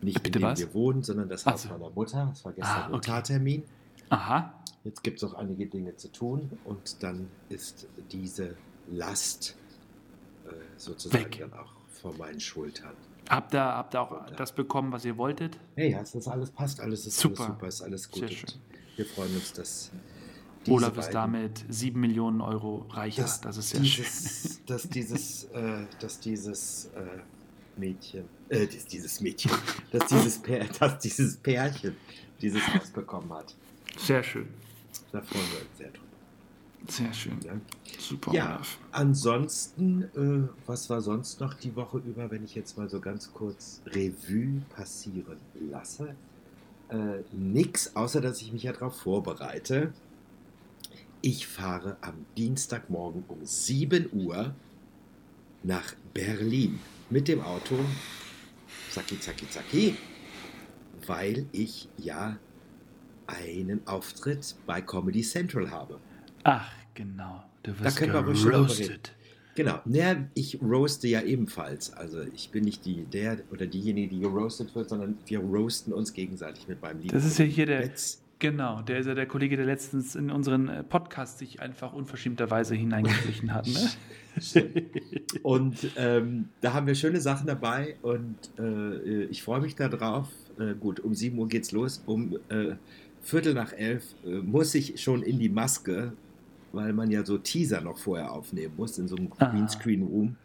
Nicht 0.00 0.22
Bitte 0.22 0.38
in 0.38 0.42
dem 0.44 0.50
was? 0.50 0.58
wir 0.58 0.74
wohnen, 0.74 1.02
sondern 1.02 1.28
das 1.28 1.46
Haus 1.46 1.66
also. 1.66 1.68
meiner 1.70 1.90
Mutter. 1.90 2.26
Das 2.30 2.44
war 2.44 2.52
gestern 2.52 2.74
ah, 2.74 2.82
okay. 2.84 2.92
Notartermin. 2.92 3.62
Aha. 4.10 4.52
Jetzt 4.84 5.02
gibt 5.02 5.16
es 5.16 5.22
noch 5.22 5.34
einige 5.34 5.66
Dinge 5.66 5.96
zu 5.96 6.12
tun 6.12 6.50
und 6.64 7.02
dann 7.02 7.28
ist 7.48 7.88
diese 8.12 8.56
Last 8.88 9.56
äh, 10.44 10.50
sozusagen 10.76 11.24
Weg. 11.24 11.38
dann 11.40 11.52
auch 11.54 11.72
vor 11.88 12.14
meinen 12.16 12.38
Schultern. 12.38 12.94
Habt 13.28 13.54
ihr, 13.54 13.64
habt 13.64 13.94
ihr 13.94 14.00
auch 14.00 14.30
das 14.36 14.52
bekommen, 14.52 14.92
was 14.92 15.04
ihr 15.04 15.16
wolltet? 15.16 15.58
Hey, 15.74 15.90
ja, 15.90 15.98
das 15.98 16.28
alles 16.28 16.52
passt, 16.52 16.80
alles 16.80 17.06
ist 17.06 17.18
super, 17.18 17.40
alles 17.40 17.52
super 17.54 17.66
ist 17.66 17.82
alles 17.82 18.10
gut. 18.10 18.58
Wir 18.94 19.04
freuen 19.06 19.34
uns, 19.34 19.52
dass 19.52 19.90
Olaf 20.68 20.96
ist 20.98 21.10
damit 21.10 21.64
sieben 21.68 22.00
Millionen 22.00 22.40
Euro 22.40 22.86
reicher. 22.90 23.22
Das, 23.22 23.40
das 23.40 23.56
ist 23.56 23.72
ja 23.74 23.80
dieses, 23.80 24.42
schön. 24.42 24.56
Dass 24.66 24.88
dieses, 24.88 25.44
äh, 25.44 25.86
dass 26.00 26.20
dieses 26.20 26.86
äh, 26.96 27.20
Mädchen, 27.78 28.24
äh, 28.48 28.66
dieses 28.66 29.20
Mädchen, 29.20 29.50
dass 29.92 30.06
dieses, 30.08 30.38
Pär, 30.38 30.66
dass 30.78 30.98
dieses 30.98 31.36
Pärchen 31.36 31.96
dieses 32.40 32.66
Haus 32.74 32.90
bekommen 32.90 33.32
hat. 33.32 33.54
Sehr 33.96 34.22
schön. 34.22 34.48
Da 35.12 35.20
freuen 35.20 35.44
wir 35.52 35.60
uns 35.60 35.78
sehr 35.78 35.88
drüber. 35.88 36.06
Sehr 36.88 37.12
schön. 37.12 37.40
Ja. 37.44 37.52
Super. 37.98 38.32
Ja, 38.32 38.60
ansonsten, 38.92 40.02
äh, 40.02 40.48
was 40.66 40.88
war 40.90 41.00
sonst 41.00 41.40
noch 41.40 41.54
die 41.54 41.74
Woche 41.74 41.98
über, 41.98 42.30
wenn 42.30 42.44
ich 42.44 42.54
jetzt 42.54 42.76
mal 42.78 42.88
so 42.88 43.00
ganz 43.00 43.32
kurz 43.32 43.80
Revue 43.86 44.62
passieren 44.74 45.38
lasse? 45.70 46.14
Äh, 46.88 47.22
nix, 47.32 47.96
außer 47.96 48.20
dass 48.20 48.40
ich 48.42 48.52
mich 48.52 48.62
ja 48.64 48.72
darauf 48.72 48.96
vorbereite. 48.96 49.92
Ich 51.26 51.48
fahre 51.48 51.96
am 52.02 52.24
Dienstagmorgen 52.36 53.24
um 53.26 53.44
7 53.44 54.10
Uhr 54.12 54.54
nach 55.64 55.96
Berlin 56.14 56.78
mit 57.10 57.26
dem 57.26 57.40
Auto. 57.40 57.74
Zacki, 58.92 59.18
zacki, 59.18 59.50
zacki. 59.50 59.96
Weil 61.04 61.46
ich 61.50 61.88
ja 61.98 62.38
einen 63.26 63.84
Auftritt 63.88 64.54
bei 64.66 64.80
Comedy 64.80 65.22
Central 65.22 65.68
habe. 65.72 65.98
Ach, 66.44 66.70
genau. 66.94 67.42
Du 67.64 67.76
wirst 67.80 68.00
da 68.00 68.06
können 68.06 68.12
wir 68.24 68.52
roasted. 68.52 69.12
Genau. 69.56 69.80
Naja, 69.84 70.28
ich 70.34 70.62
roaste 70.62 71.08
ja 71.08 71.22
ebenfalls. 71.22 71.92
Also 71.92 72.20
ich 72.20 72.50
bin 72.50 72.62
nicht 72.62 72.84
die, 72.84 73.02
der 73.02 73.38
oder 73.50 73.66
diejenige, 73.66 74.14
die 74.14 74.20
geroastet 74.20 74.72
wird, 74.76 74.90
sondern 74.90 75.18
wir 75.26 75.40
roasten 75.40 75.92
uns 75.92 76.12
gegenseitig 76.12 76.68
mit 76.68 76.80
meinem 76.80 77.00
Lied. 77.00 77.12
Das 77.12 77.24
ist 77.24 77.40
ja 77.40 77.46
hier 77.46 77.66
der, 77.66 77.80
Betz. 77.80 78.22
Genau, 78.38 78.82
der 78.82 78.98
ist 78.98 79.06
ja 79.06 79.14
der 79.14 79.26
Kollege, 79.26 79.56
der 79.56 79.64
letztens 79.64 80.14
in 80.14 80.30
unseren 80.30 80.68
äh, 80.68 80.82
Podcast 80.82 81.38
sich 81.38 81.60
einfach 81.60 81.94
unverschämterweise 81.94 82.74
hineingeschlichen 82.74 83.54
hat. 83.54 83.66
Ne? 83.66 83.90
und 85.42 85.78
ähm, 85.96 86.50
da 86.60 86.74
haben 86.74 86.86
wir 86.86 86.94
schöne 86.94 87.22
Sachen 87.22 87.46
dabei 87.46 87.96
und 88.02 88.36
äh, 88.58 89.24
ich 89.24 89.42
freue 89.42 89.62
mich 89.62 89.74
darauf. 89.74 90.28
Äh, 90.58 90.74
gut, 90.74 91.00
um 91.00 91.14
7 91.14 91.38
Uhr 91.38 91.48
geht's 91.48 91.72
los. 91.72 92.02
Um 92.04 92.36
äh, 92.50 92.74
Viertel 93.22 93.54
nach 93.54 93.72
elf 93.72 94.04
äh, 94.26 94.36
muss 94.36 94.74
ich 94.74 95.02
schon 95.02 95.22
in 95.22 95.38
die 95.38 95.48
Maske, 95.48 96.12
weil 96.72 96.92
man 96.92 97.10
ja 97.10 97.24
so 97.24 97.38
Teaser 97.38 97.80
noch 97.80 97.96
vorher 97.96 98.30
aufnehmen 98.32 98.74
muss 98.76 98.98
in 98.98 99.08
so 99.08 99.16
einem 99.16 99.32
ah. 99.38 99.46
Greenscreen-Room. 99.46 100.36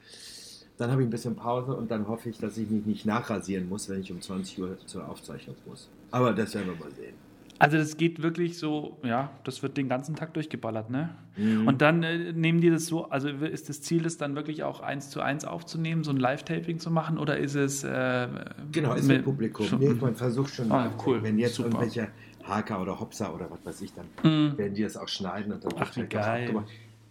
Dann 0.78 0.92
habe 0.92 1.02
ich 1.02 1.08
ein 1.08 1.12
bisschen 1.12 1.36
Pause 1.36 1.76
und 1.76 1.92
dann 1.92 2.08
hoffe 2.08 2.30
ich, 2.30 2.38
dass 2.38 2.58
ich 2.58 2.70
mich 2.70 2.86
nicht 2.86 3.06
nachrasieren 3.06 3.68
muss, 3.68 3.90
wenn 3.90 4.00
ich 4.00 4.12
um 4.12 4.22
20 4.22 4.60
Uhr 4.62 4.78
zur 4.86 5.08
Aufzeichnung 5.08 5.58
muss. 5.66 5.90
Aber 6.10 6.32
das 6.32 6.56
werden 6.56 6.68
wir 6.68 6.86
mal 6.86 6.92
sehen. 6.96 7.31
Also 7.62 7.78
das 7.78 7.96
geht 7.96 8.24
wirklich 8.24 8.58
so, 8.58 8.98
ja, 9.04 9.30
das 9.44 9.62
wird 9.62 9.78
den 9.78 9.88
ganzen 9.88 10.16
Tag 10.16 10.34
durchgeballert, 10.34 10.90
ne? 10.90 11.12
Mhm. 11.38 11.68
Und 11.68 11.84
dann 11.84 12.02
äh, 12.02 12.34
nehmen 12.34 12.60
die 12.60 12.72
das 12.72 12.88
so, 12.88 13.06
also 13.12 13.28
ist 13.30 13.70
das 13.70 13.84
Ziel, 13.84 14.02
das 14.02 14.18
dann 14.18 14.34
wirklich 14.36 14.64
auch 14.64 14.80
eins 14.80 15.12
zu 15.12 15.22
eins 15.22 15.46
aufzunehmen, 15.46 16.04
so 16.04 16.10
ein 16.10 16.18
Live-Taping 16.18 16.80
zu 16.80 16.90
machen, 16.90 17.20
oder 17.20 17.38
ist 17.38 17.54
es... 17.54 17.84
Äh, 17.84 18.28
genau, 18.72 18.96
ist 18.96 19.08
mit 19.08 19.24
Publikum. 19.24 19.68
Schon, 19.68 19.78
nee, 19.78 19.90
man 19.94 20.16
versucht 20.16 20.56
schon, 20.56 20.72
ah, 20.72 20.92
cool, 21.06 21.22
wenn 21.22 21.38
jetzt 21.38 21.54
super. 21.54 21.70
irgendwelche 21.70 22.08
Haka 22.44 22.82
oder 22.82 23.00
Hopsa 23.00 23.32
oder 23.32 23.48
was 23.52 23.64
weiß 23.64 23.82
ich, 23.84 23.94
dann 23.94 24.08
Mhm. 24.24 24.58
werden 24.58 24.74
die 24.74 24.82
das 24.82 24.98
auch 24.98 25.08
schneiden 25.08 25.54
und 25.54 25.64
dann 25.64 25.72
Ach, 25.78 25.96
wird 25.96 26.08
auch 26.08 26.20
geil. 26.20 26.42
abgemacht. 26.48 26.68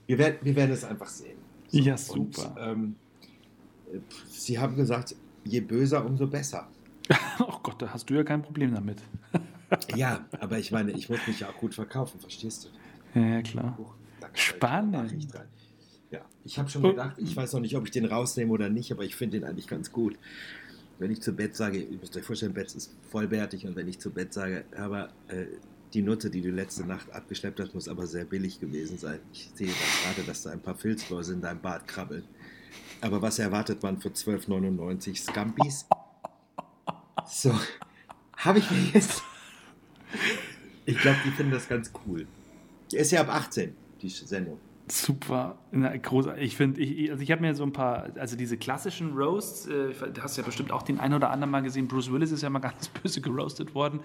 Wir 0.08 0.18
werden, 0.18 0.36
wir 0.42 0.56
werden 0.56 0.72
es 0.72 0.82
einfach 0.82 1.06
sehen. 1.06 1.38
Ja, 1.70 1.92
Und, 1.92 2.34
super. 2.34 2.56
ähm, 2.58 2.96
äh, 3.92 3.98
Sie 4.28 4.58
haben 4.58 4.74
gesagt, 4.74 5.14
je 5.44 5.60
böser, 5.60 6.04
umso 6.04 6.26
besser. 6.26 6.66
Oh 7.38 7.58
Gott, 7.62 7.80
da 7.80 7.88
hast 7.94 8.10
du 8.10 8.14
ja 8.14 8.24
kein 8.24 8.42
Problem 8.42 8.74
damit. 8.74 8.98
Ja, 9.94 10.24
aber 10.40 10.58
ich 10.58 10.72
meine, 10.72 10.92
ich 10.92 11.08
muss 11.08 11.20
mich 11.26 11.40
ja 11.40 11.48
auch 11.48 11.56
gut 11.56 11.74
verkaufen, 11.74 12.20
verstehst 12.20 12.70
du? 13.14 13.20
Ja, 13.20 13.42
klar. 13.42 13.78
Spannend. 14.34 14.94
rein. 15.34 15.48
Ja, 16.10 16.20
ich 16.44 16.58
habe 16.58 16.68
schon 16.68 16.84
Oh. 16.84 16.90
gedacht, 16.90 17.16
ich 17.18 17.36
weiß 17.36 17.52
noch 17.52 17.60
nicht, 17.60 17.76
ob 17.76 17.84
ich 17.84 17.90
den 17.92 18.04
rausnehme 18.04 18.52
oder 18.52 18.68
nicht, 18.68 18.90
aber 18.92 19.04
ich 19.04 19.14
finde 19.14 19.38
den 19.40 19.48
eigentlich 19.48 19.68
ganz 19.68 19.92
gut. 19.92 20.18
Wenn 20.98 21.10
ich 21.10 21.22
zu 21.22 21.32
Bett 21.32 21.56
sage, 21.56 21.78
ihr 21.78 21.98
müsst 21.98 22.16
euch 22.16 22.24
vorstellen, 22.24 22.52
Bett 22.52 22.74
ist 22.74 22.94
vollbärtig 23.10 23.66
und 23.66 23.76
wenn 23.76 23.88
ich 23.88 23.98
zu 24.00 24.10
Bett 24.10 24.32
sage, 24.34 24.64
aber 24.76 25.08
äh, 25.28 25.46
die 25.94 26.02
Nutte, 26.02 26.30
die 26.30 26.40
du 26.42 26.50
letzte 26.50 26.84
Nacht 26.84 27.10
abgeschleppt 27.12 27.58
hast, 27.60 27.74
muss 27.74 27.88
aber 27.88 28.06
sehr 28.06 28.24
billig 28.24 28.60
gewesen 28.60 28.98
sein. 28.98 29.18
Ich 29.32 29.50
sehe 29.54 29.68
gerade, 30.04 30.26
dass 30.26 30.42
da 30.42 30.50
ein 30.50 30.60
paar 30.60 30.74
Filzläuse 30.76 31.32
in 31.34 31.40
deinem 31.40 31.60
Bad 31.60 31.86
krabbeln. 31.88 32.24
Aber 33.00 33.22
was 33.22 33.38
erwartet 33.38 33.82
man 33.82 34.00
für 34.00 34.10
12,99 34.10 35.16
Scampis? 35.16 35.86
So, 37.26 37.52
habe 38.36 38.58
ich 38.58 38.70
mir 38.70 38.78
jetzt. 38.94 39.22
Ich 40.90 40.98
glaube, 40.98 41.18
die 41.24 41.30
finden 41.30 41.52
das 41.52 41.68
ganz 41.68 41.92
cool. 42.06 42.26
Ist 42.92 43.12
ja 43.12 43.20
ab 43.20 43.28
18, 43.34 43.72
die 44.02 44.08
Sendung. 44.08 44.58
Super, 44.88 45.56
Na, 45.70 45.96
großartig. 45.96 46.42
Ich 46.42 46.56
finde, 46.56 46.80
ich- 46.80 47.12
also 47.12 47.22
ich 47.22 47.30
habe 47.30 47.42
mir 47.42 47.54
so 47.54 47.62
ein 47.62 47.72
paar, 47.72 48.08
also 48.16 48.34
diese 48.36 48.56
klassischen 48.56 49.12
Roasts, 49.12 49.66
äh, 49.68 49.92
du 50.12 50.20
hast 50.20 50.36
ja 50.36 50.42
bestimmt 50.42 50.72
auch 50.72 50.82
den 50.82 50.98
einen 50.98 51.14
oder 51.14 51.30
anderen 51.30 51.52
mal 51.52 51.60
gesehen. 51.62 51.86
Bruce 51.86 52.10
Willis 52.10 52.32
ist 52.32 52.42
ja 52.42 52.50
mal 52.50 52.58
ganz 52.70 52.88
böse 52.88 53.20
geroastet 53.20 53.72
worden. 53.76 54.00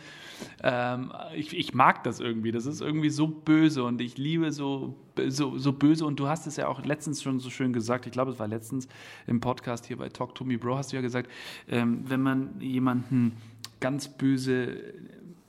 Ähm, 0.62 1.12
ich, 1.34 1.58
ich 1.58 1.74
mag 1.74 2.04
das 2.04 2.20
irgendwie. 2.20 2.52
Das 2.52 2.68
ist 2.68 2.82
irgendwie 2.82 3.10
so 3.10 3.26
böse 3.28 3.84
und 3.84 4.00
ich 4.00 4.20
liebe 4.20 4.52
so, 4.52 4.96
so, 5.28 5.58
so 5.58 5.74
böse. 5.74 6.06
Und 6.06 6.20
du 6.20 6.28
hast 6.28 6.46
es 6.46 6.56
ja 6.58 6.68
auch 6.68 6.86
letztens 6.86 7.24
schon 7.24 7.40
so 7.40 7.50
schön 7.50 7.74
gesagt. 7.74 8.06
Ich 8.06 8.12
glaube, 8.12 8.30
es 8.30 8.38
war 8.38 8.48
letztens 8.48 8.88
im 9.26 9.40
Podcast 9.40 9.88
hier 9.88 9.98
bei 9.98 10.10
Talk 10.10 10.36
to 10.36 10.44
Me 10.44 10.60
Bro, 10.60 10.78
hast 10.78 10.92
du 10.92 10.98
ja 10.98 11.02
gesagt, 11.02 11.32
ähm, 11.68 12.04
wenn 12.08 12.22
man 12.22 12.62
jemanden 12.62 13.32
ganz 13.80 14.08
böse 14.08 14.78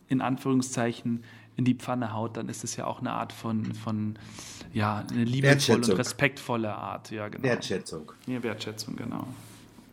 in 0.08 0.20
Anführungszeichen 0.20 1.25
in 1.56 1.64
die 1.64 1.75
Pfanne 1.75 2.12
haut, 2.12 2.36
dann 2.36 2.48
ist 2.48 2.64
es 2.64 2.76
ja 2.76 2.86
auch 2.86 3.00
eine 3.00 3.12
Art 3.12 3.32
von, 3.32 3.75
von 3.75 4.18
ja, 4.75 5.04
eine 5.10 5.25
liebevolle 5.25 5.78
und 5.78 5.98
respektvolle 5.98 6.75
Art. 6.75 7.10
Ja, 7.10 7.28
genau. 7.28 7.44
Wertschätzung. 7.44 8.12
Ja, 8.26 8.42
Wertschätzung, 8.42 8.94
genau. 8.96 9.26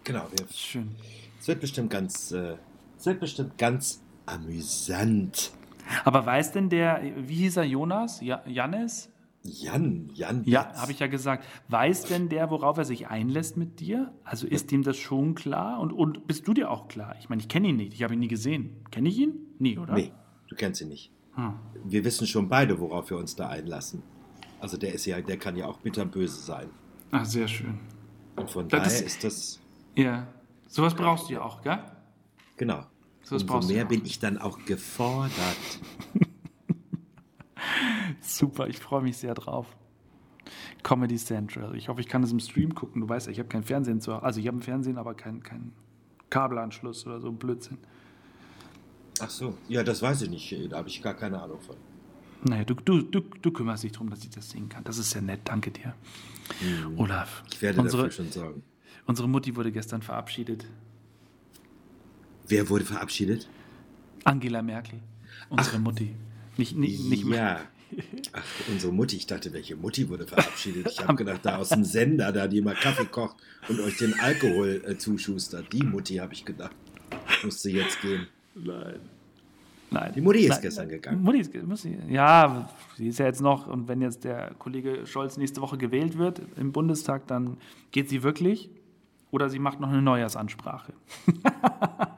Genau. 0.03 0.27
wir- 0.36 0.46
Schön. 0.53 0.91
Es 1.39 1.48
wird 1.48 1.62
bestimmt 1.62 1.89
ganz, 1.89 2.32
äh, 2.32 2.55
es 2.98 3.05
wird 3.05 3.20
bestimmt 3.22 3.58
ganz 3.58 4.01
amüsant. 4.25 5.51
Aber 6.05 6.25
weiß 6.25 6.51
denn 6.53 6.70
der, 6.70 7.01
wie 7.17 7.36
hieß 7.36 7.58
er, 7.58 7.63
Jonas? 7.63 8.22
Ja, 8.22 8.41
Jannis? 8.46 9.10
Jan, 9.46 10.10
Jan. 10.13 10.43
Ja, 10.46 10.74
habe 10.75 10.93
ich 10.93 11.00
ja 11.00 11.08
gesagt. 11.08 11.46
Weiß 11.67 12.05
denn 12.05 12.29
der, 12.29 12.50
worauf 12.50 12.77
er 12.77 12.86
sich 12.86 13.08
einlässt 13.08 13.58
mit 13.58 13.82
dir? 13.82 14.13
Also 14.24 14.48
ist 14.48 14.72
ihm 14.72 14.84
das 14.84 14.96
schon 14.98 15.36
klar? 15.36 15.82
Und, 15.82 15.91
und 15.91 16.27
bist 16.27 16.48
du 16.48 16.53
dir 16.53 16.72
auch 16.72 16.88
klar? 16.88 17.15
Ich 17.20 17.27
meine, 17.27 17.41
ich 17.41 17.50
kenne 17.50 17.67
ihn 17.67 17.75
nicht. 17.75 17.93
Ich 17.93 18.03
habe 18.03 18.13
ihn 18.13 18.22
nie 18.22 18.29
gesehen. 18.29 18.77
Kenne 18.89 19.10
ich 19.10 19.17
ihn? 19.17 19.42
Nie, 19.60 19.77
oder? 19.77 19.93
Nee, 19.93 20.12
du 20.50 20.55
kennst 20.55 20.81
ihn 20.81 20.89
nicht. 20.89 21.12
Hm. 21.36 21.53
Wir 21.83 22.03
wissen 22.05 22.27
schon 22.27 22.48
beide, 22.50 22.79
worauf 22.79 23.10
wir 23.10 23.17
uns 23.17 23.36
da 23.36 23.50
einlassen. 23.50 24.03
Also 24.60 24.77
der 24.77 24.93
ist 24.93 25.05
ja, 25.05 25.19
der 25.22 25.38
kann 25.38 25.55
ja 25.55 25.65
auch 25.65 25.77
bitterböse 25.79 26.41
sein. 26.41 26.69
Ach, 27.12 27.25
sehr 27.25 27.48
schön. 27.48 27.79
Und 28.36 28.50
von 28.50 28.67
Das 28.69 28.83
daher 28.83 29.00
ist- 29.00 29.05
ist 29.05 29.24
das, 29.24 29.60
Ja. 29.95 30.27
Sowas 30.67 30.95
brauchst 30.95 31.29
du 31.29 31.33
ja 31.33 31.41
auch, 31.41 31.62
gell? 31.62 31.79
genau. 32.57 32.86
So 33.24 33.36
was 33.36 33.43
Umso 33.43 33.53
brauchst 33.53 33.69
du 33.69 33.74
mehr 33.75 33.86
bin 33.86 34.05
ich 34.05 34.19
dann 34.19 34.38
auch 34.38 34.63
gefordert. 34.65 35.31
Super, 38.22 38.67
ich 38.67 38.79
freue 38.79 39.01
mich 39.01 39.17
sehr 39.17 39.33
drauf. 39.33 39.75
Comedy 40.81 41.17
Central. 41.17 41.75
Ich 41.75 41.88
hoffe, 41.88 42.01
ich 42.01 42.07
kann 42.07 42.24
es 42.24 42.31
im 42.31 42.39
Stream 42.39 42.75
gucken. 42.75 43.01
Du 43.01 43.10
weißt 43.10 43.27
ja, 43.27 43.31
ich 43.31 43.39
habe 43.39 43.50
kein 43.50 43.63
Fernsehen 43.63 44.01
zu 44.01 44.13
Also 44.13 44.39
ich 44.39 44.48
habe 44.48 44.57
ein 44.57 44.62
Fernsehen, 44.62 44.98
aber 44.98 45.13
keinen 45.13 45.41
kein 45.43 45.72
Kabelanschluss 46.29 47.05
oder 47.05 47.22
so 47.22 47.29
ein 47.29 47.38
Blödsinn. 47.38 47.77
Ach 49.20 49.29
so, 49.29 49.58
ja, 49.70 49.84
das 49.84 50.01
weiß 50.01 50.24
ich 50.24 50.29
nicht. 50.29 50.72
Da 50.72 50.77
habe 50.77 50.89
ich 50.89 51.01
gar 51.01 51.13
keine 51.13 51.41
Ahnung 51.41 51.60
von. 51.62 51.75
Naja, 52.46 52.65
du, 52.65 52.74
du, 52.74 53.01
du, 53.03 53.22
du 53.22 53.51
kümmerst 53.51 53.84
dich 53.84 53.93
darum, 53.93 54.10
dass 54.10 54.24
ich 54.24 54.29
das 54.32 54.50
sehen 54.50 54.67
kann. 54.67 54.84
Das 54.84 54.98
ist 54.98 55.12
sehr 55.12 55.22
nett, 55.22 55.41
danke 55.46 55.72
dir. 55.72 55.93
Olaf, 56.98 57.41
Mhm. 57.43 57.50
Ich 57.53 57.62
werde 57.62 57.82
unsere, 57.82 58.03
dafür 58.03 58.24
schon 58.25 58.32
sorgen. 58.32 58.63
unsere 59.05 59.29
Mutti 59.29 59.55
wurde 59.55 59.72
gestern 59.72 60.01
verabschiedet. 60.01 60.65
Wer 62.48 62.67
wurde 62.70 62.84
verabschiedet? 62.86 63.48
Angela 64.25 64.62
Merkel, 64.62 65.00
unsere 65.50 65.79
Mutti. 65.79 66.13
Nicht, 66.58 66.75
nicht, 66.75 67.00
nicht 67.05 67.25
ja. 67.25 67.62
Ach, 68.34 68.43
unsere 68.70 68.91
Mutti. 68.91 69.15
Ich 69.15 69.27
dachte, 69.27 69.53
welche 69.53 69.75
Mutti 69.75 70.10
wurde 70.10 70.27
verabschiedet? 70.27 70.88
Ich 70.91 71.00
habe 71.08 71.15
gedacht, 71.15 71.41
da 71.43 71.58
aus 71.58 71.70
dem 71.70 71.84
Sender, 71.86 72.32
da 72.32 72.48
die 72.48 72.58
immer 72.58 72.74
Kaffee 72.74 73.05
kocht 73.05 73.38
und 73.70 73.79
euch 73.79 73.98
den 73.98 74.20
Alkohol 74.20 74.84
äh, 74.86 74.98
zuschustert. 74.98 75.72
Die 75.72 75.84
Mutti, 75.84 76.15
habe 76.15 76.34
ich 76.34 76.43
gedacht. 76.43 76.75
Musste 77.43 77.70
jetzt 77.70 78.01
gehen. 78.01 78.27
Nein. 78.55 79.00
Nein. 79.91 80.12
Die 80.15 80.22
Mutti 80.22 80.39
ist 80.39 80.50
Nein. 80.50 80.62
gestern 80.62 80.89
gegangen. 80.89 81.22
Mutti 81.22 81.39
ist, 81.39 81.53
muss 81.63 81.83
sie, 81.83 81.98
ja, 82.10 82.69
sie 82.98 83.07
ist 83.10 83.19
ja 83.19 83.25
jetzt 83.27 83.41
noch, 83.41 83.67
und 83.67 83.88
wenn 83.88 84.01
jetzt 84.01 84.24
der 84.24 84.53
Kollege 84.57 85.05
Scholz 85.05 85.38
nächste 85.38 85.62
Woche 85.62 85.77
gewählt 85.77 86.17
wird 86.17 86.41
im 86.57 86.72
Bundestag, 86.72 87.27
dann 87.27 87.57
geht 87.91 88.10
sie 88.10 88.24
wirklich 88.24 88.69
oder 89.31 89.50
sie 89.50 89.60
macht 89.60 89.79
noch 89.79 89.89
eine 89.89 90.01
Neujahrsansprache. 90.01 90.93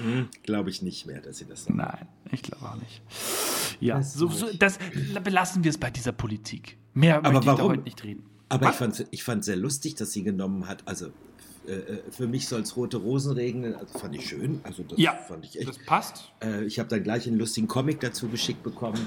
Hm, 0.00 0.28
Glaube 0.44 0.70
ich 0.70 0.80
nicht 0.80 1.06
mehr, 1.06 1.20
dass 1.20 1.38
sie 1.38 1.44
das 1.44 1.64
sagt. 1.64 1.76
Nein, 1.76 2.06
ich 2.30 2.42
glaube 2.42 2.64
auch 2.66 2.76
nicht. 2.76 3.02
Ja, 3.80 3.96
Das 3.96 4.14
so, 4.14 4.28
so, 4.28 4.48
ich. 4.48 4.56
das 4.58 4.78
belassen 5.24 5.64
wir 5.64 5.70
es 5.70 5.78
bei 5.78 5.90
dieser 5.90 6.12
Politik. 6.12 6.76
Mehr 6.94 7.16
Aber 7.18 7.32
möchte 7.32 7.50
ich 7.50 7.56
da 7.56 7.58
warum? 7.58 7.72
heute 7.72 7.82
nicht 7.82 8.04
reden. 8.04 8.24
Aber 8.48 8.70
ich 8.70 8.76
fand 8.76 9.06
ich 9.10 9.24
fand 9.24 9.44
sehr 9.44 9.56
lustig, 9.56 9.96
dass 9.96 10.12
sie 10.12 10.22
genommen 10.22 10.68
hat. 10.68 10.86
Also 10.86 11.08
äh, 11.68 11.72
äh, 11.72 11.98
für 12.10 12.26
mich 12.26 12.48
soll 12.48 12.62
es 12.62 12.76
rote 12.76 12.96
Rosen 12.96 13.32
regnen. 13.32 13.74
Also 13.74 13.98
fand 13.98 14.14
ich 14.16 14.26
schön. 14.28 14.60
Also 14.62 14.82
das 14.82 14.98
Ja, 14.98 15.12
fand 15.14 15.44
ich 15.44 15.58
echt. 15.58 15.68
das 15.68 15.78
passt. 15.78 16.32
Äh, 16.42 16.64
ich 16.64 16.78
habe 16.78 16.88
dann 16.88 17.02
gleich 17.02 17.26
einen 17.26 17.38
lustigen 17.38 17.68
Comic 17.68 18.00
dazu 18.00 18.28
geschickt 18.28 18.62
bekommen, 18.62 19.06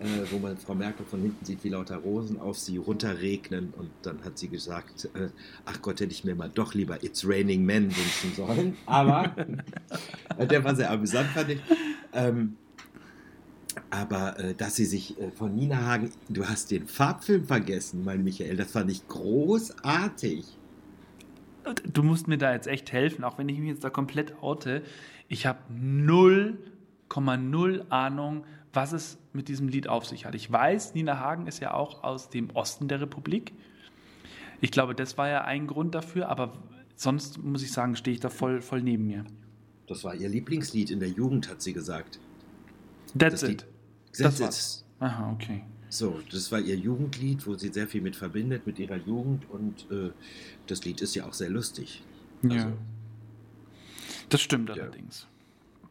äh, 0.00 0.04
wo 0.30 0.38
man 0.38 0.56
Frau 0.56 0.74
Merkel 0.74 1.04
von 1.06 1.20
hinten 1.20 1.44
sieht, 1.44 1.62
wie 1.64 1.68
lauter 1.70 1.96
Rosen 1.98 2.40
auf 2.40 2.58
sie 2.58 2.76
runterregnen. 2.78 3.72
Und 3.76 3.90
dann 4.02 4.24
hat 4.24 4.38
sie 4.38 4.48
gesagt, 4.48 5.08
äh, 5.14 5.28
ach 5.66 5.82
Gott, 5.82 6.00
hätte 6.00 6.12
ich 6.12 6.24
mir 6.24 6.34
mal 6.34 6.50
doch 6.52 6.74
lieber 6.74 7.02
It's 7.04 7.26
Raining 7.26 7.64
Men 7.64 7.84
wünschen 7.84 8.32
sollen. 8.36 8.76
Aber 8.86 9.34
der 10.50 10.64
war 10.64 10.74
sehr 10.74 10.90
amüsant, 10.90 11.28
fand 11.30 11.50
ich. 11.50 11.60
Ähm, 12.12 12.56
aber 13.90 14.38
äh, 14.40 14.54
dass 14.54 14.76
sie 14.76 14.84
sich 14.84 15.18
äh, 15.20 15.30
von 15.30 15.54
Nina 15.54 15.76
Hagen, 15.86 16.10
du 16.28 16.44
hast 16.46 16.70
den 16.70 16.86
Farbfilm 16.88 17.46
vergessen, 17.46 18.02
mein 18.04 18.24
Michael, 18.24 18.56
das 18.56 18.72
fand 18.72 18.90
ich 18.90 19.06
großartig. 19.08 20.44
Du 21.74 22.02
musst 22.02 22.28
mir 22.28 22.38
da 22.38 22.52
jetzt 22.52 22.66
echt 22.66 22.92
helfen, 22.92 23.24
auch 23.24 23.38
wenn 23.38 23.48
ich 23.48 23.58
mich 23.58 23.68
jetzt 23.68 23.84
da 23.84 23.90
komplett 23.90 24.42
oute. 24.42 24.82
Ich 25.28 25.46
habe 25.46 25.58
0,0 25.72 27.90
Ahnung, 27.90 28.44
was 28.72 28.92
es 28.92 29.18
mit 29.32 29.48
diesem 29.48 29.68
Lied 29.68 29.88
auf 29.88 30.06
sich 30.06 30.24
hat. 30.24 30.34
Ich 30.34 30.50
weiß, 30.50 30.94
Nina 30.94 31.18
Hagen 31.18 31.46
ist 31.46 31.60
ja 31.60 31.74
auch 31.74 32.04
aus 32.04 32.30
dem 32.30 32.50
Osten 32.50 32.88
der 32.88 33.00
Republik. 33.00 33.52
Ich 34.60 34.70
glaube, 34.70 34.94
das 34.94 35.18
war 35.18 35.28
ja 35.28 35.42
ein 35.42 35.66
Grund 35.66 35.94
dafür, 35.94 36.28
aber 36.28 36.52
sonst 36.96 37.42
muss 37.42 37.62
ich 37.62 37.72
sagen, 37.72 37.96
stehe 37.96 38.14
ich 38.14 38.20
da 38.20 38.28
voll, 38.28 38.60
voll 38.60 38.82
neben 38.82 39.06
mir. 39.06 39.24
Das 39.86 40.04
war 40.04 40.14
ihr 40.14 40.28
Lieblingslied 40.28 40.90
in 40.90 41.00
der 41.00 41.08
Jugend, 41.08 41.48
hat 41.48 41.62
sie 41.62 41.72
gesagt. 41.72 42.20
That's 43.16 43.40
Das 43.40 43.42
it. 43.44 43.48
Lied. 43.48 43.66
Das 44.10 44.18
Das 44.18 44.40
war's. 44.40 44.84
Aha, 45.00 45.32
okay. 45.32 45.64
So, 45.90 46.20
das 46.30 46.52
war 46.52 46.60
ihr 46.60 46.76
Jugendlied, 46.76 47.46
wo 47.46 47.54
sie 47.54 47.68
sehr 47.68 47.88
viel 47.88 48.00
mit 48.02 48.14
verbindet, 48.16 48.66
mit 48.66 48.78
ihrer 48.78 48.96
Jugend. 48.96 49.48
Und 49.50 49.90
äh, 49.90 50.10
das 50.66 50.84
Lied 50.84 51.00
ist 51.00 51.14
ja 51.14 51.24
auch 51.26 51.32
sehr 51.32 51.50
lustig. 51.50 52.02
Ja. 52.42 52.50
Also, 52.50 52.72
Das 54.28 54.40
stimmt 54.42 54.68
Ja. 54.70 54.74
allerdings. 54.82 55.26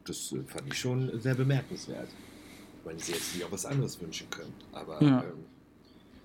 das 0.05 0.31
äh, 0.31 0.43
fand 0.45 0.67
ich 0.67 0.79
schon 0.79 1.19
sehr 1.19 1.35
bemerkenswert. 1.35 2.07
Wenn 2.85 2.97
sie 2.99 3.11
jetzt 3.13 3.33
sich 3.33 3.43
auch 3.43 3.51
was 3.51 3.65
anderes 3.65 3.99
wünschen 3.99 4.29
können. 4.29 4.53
Aber 4.71 5.01
Ja. 5.03 5.23
ähm, 5.23 5.45